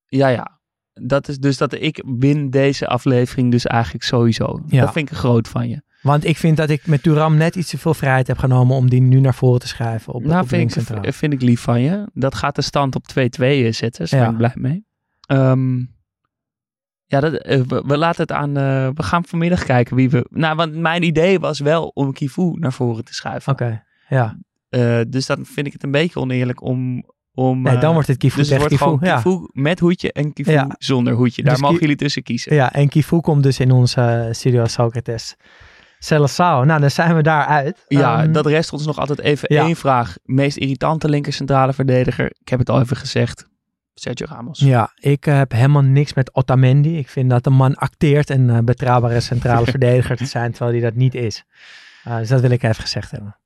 [0.05, 0.59] Ja, ja.
[0.93, 4.59] Dat is dus dat ik win deze aflevering dus eigenlijk sowieso.
[4.67, 4.81] Ja.
[4.81, 5.81] Dat vind ik groot van je.
[6.05, 8.89] Want ik vind dat ik met Turam net iets te veel vrijheid heb genomen om
[8.89, 11.81] die nu naar voren te schrijven op, nou, op vind ik, vind ik lief van
[11.81, 12.07] je.
[12.13, 13.13] Dat gaat de stand op 2-2
[13.69, 14.07] zetten.
[14.09, 14.25] Daar Ja.
[14.25, 14.85] ben ik blij mee.
[15.27, 15.77] Ehm,
[17.05, 18.57] ja, dat, eh, we, we laten het aan...
[18.57, 20.25] eh, we gaan vanmiddag kijken wie we...
[20.29, 23.51] Nou, want mijn idee was wel om Kivu naar voren te schuiven.
[23.53, 24.37] Oké, ja.
[24.69, 27.03] Eh, dus dan vind ik het een beetje oneerlijk om...
[27.33, 29.15] om Nee, dan wordt het Kifu dus het wordt gewoon Ja.
[29.15, 30.75] Kivu met hoedje en Kivu Ja.
[30.77, 31.43] zonder hoedje.
[31.43, 32.55] Daar Dus mogen jullie tussen kiezen.
[32.55, 35.35] Ja, en Kifu komt dus in onze eh, studio Socrates.
[35.99, 36.63] Celassao.
[36.63, 37.85] Nou, dan zijn we daar uit.
[37.87, 39.63] Ja, Ehm, dat rest ons nog altijd even ja.
[39.63, 40.15] één vraag.
[40.23, 42.25] Meest irritante linker centrale verdediger.
[42.25, 43.47] Ik heb het al even gezegd.
[43.93, 44.59] Sergio Ramos.
[44.59, 46.97] Ja, ik eh, heb helemaal niks met Otamendi.
[46.97, 50.81] Ik vind dat de man acteert een eh, betrouwbare centrale verdediger te zijn, terwijl hij
[50.81, 51.43] dat niet is.
[52.03, 53.39] Eh, dus dat wil ik even gezegd hebben.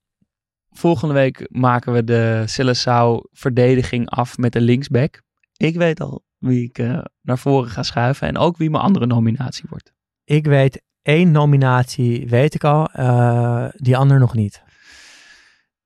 [0.72, 5.22] Volgende week maken we de Silesau verdediging af met de linksback.
[5.58, 6.78] Ik weet al wie ik
[7.22, 8.28] naar voren ga schuiven.
[8.28, 9.94] En ook wie mijn andere nominatie wordt.
[10.24, 12.88] Ik weet één nominatie, weet ik al.
[12.92, 14.62] eh, die ander nog niet.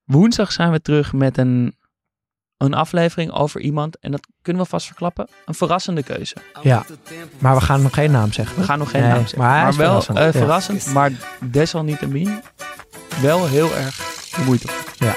[0.04, 1.76] Woensdag zijn we terug met een,
[2.58, 4.00] een aflevering over iemand.
[4.00, 5.28] En dat kunnen we vast verklappen.
[5.46, 6.36] Een verrassende keuze.
[6.62, 6.86] Ja,
[7.40, 8.58] maar we gaan nog geen naam zeggen.
[8.58, 9.40] We gaan nog geen Nee, naam zeggen.
[9.40, 10.32] maar Maar, wel verrassend, eh, ja.
[10.32, 10.94] verrassend.
[10.94, 11.12] Maar
[11.52, 12.42] desalniettemin
[13.22, 13.96] wel heel erg
[14.36, 14.68] de moeite.
[14.98, 15.16] Ja.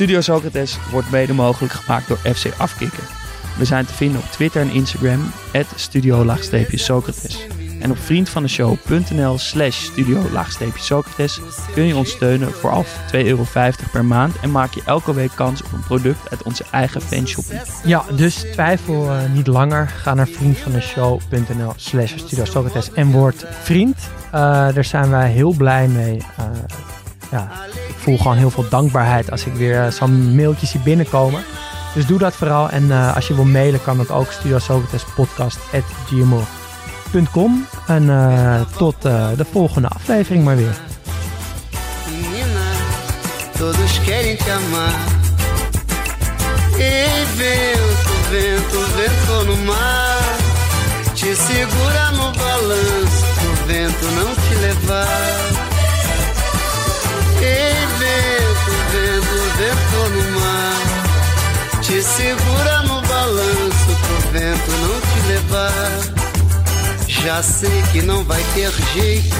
[0.00, 3.02] Studio Socrates wordt mede mogelijk gemaakt door FC Afkikken.
[3.58, 5.32] We zijn te vinden op Twitter en Instagram,
[5.76, 7.46] studio-socrates.
[7.80, 11.40] En op vriendvandeshow.nl slash studio-socrates
[11.74, 13.44] kun je ons steunen voor al 2,50 euro
[13.92, 17.44] per maand en maak je elke week kans op een product uit onze eigen fanshop.
[17.84, 19.88] Ja, dus twijfel eh, niet langer.
[19.88, 23.96] Ga naar vriendvandeshow.nl slash Studio Socrates en word vriend.
[24.32, 24.40] Eh,
[24.74, 26.16] daar zijn wij heel blij mee.
[26.36, 26.44] Eh,
[27.30, 27.48] ja,
[27.88, 31.44] ik voel gewoon heel veel dankbaarheid als ik weer eh, zo'n mailtje zie binnenkomen.
[31.94, 32.70] Dus doe dat vooral.
[32.70, 37.66] En eh, als je wil mailen kan dat ook Socrates podcast.gmail.com.
[37.86, 40.76] En eh, tot eh, de volgende aflevering maar weer.
[43.58, 44.94] Todos querem te amar.
[46.78, 50.18] Ei, vento, vento, vento no mar.
[51.12, 55.59] Te segura no balanço, pro vento não te levar.
[59.60, 61.82] Vento no mar.
[61.82, 66.00] Te segura no balanço, pro vento não te levar.
[67.06, 69.36] Já sei que não vai ter jeito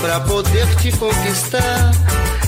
[0.00, 1.90] pra poder te conquistar.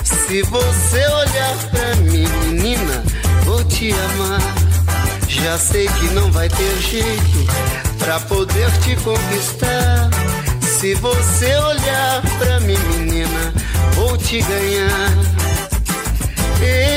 [0.03, 3.03] Se você olhar pra mim, menina,
[3.43, 4.41] vou te amar.
[5.27, 7.45] Já sei que não vai ter jeito
[7.99, 10.09] pra poder te conquistar.
[10.61, 13.53] Se você olhar pra mim, menina,
[13.95, 15.37] vou te ganhar.
[16.61, 16.96] Ei,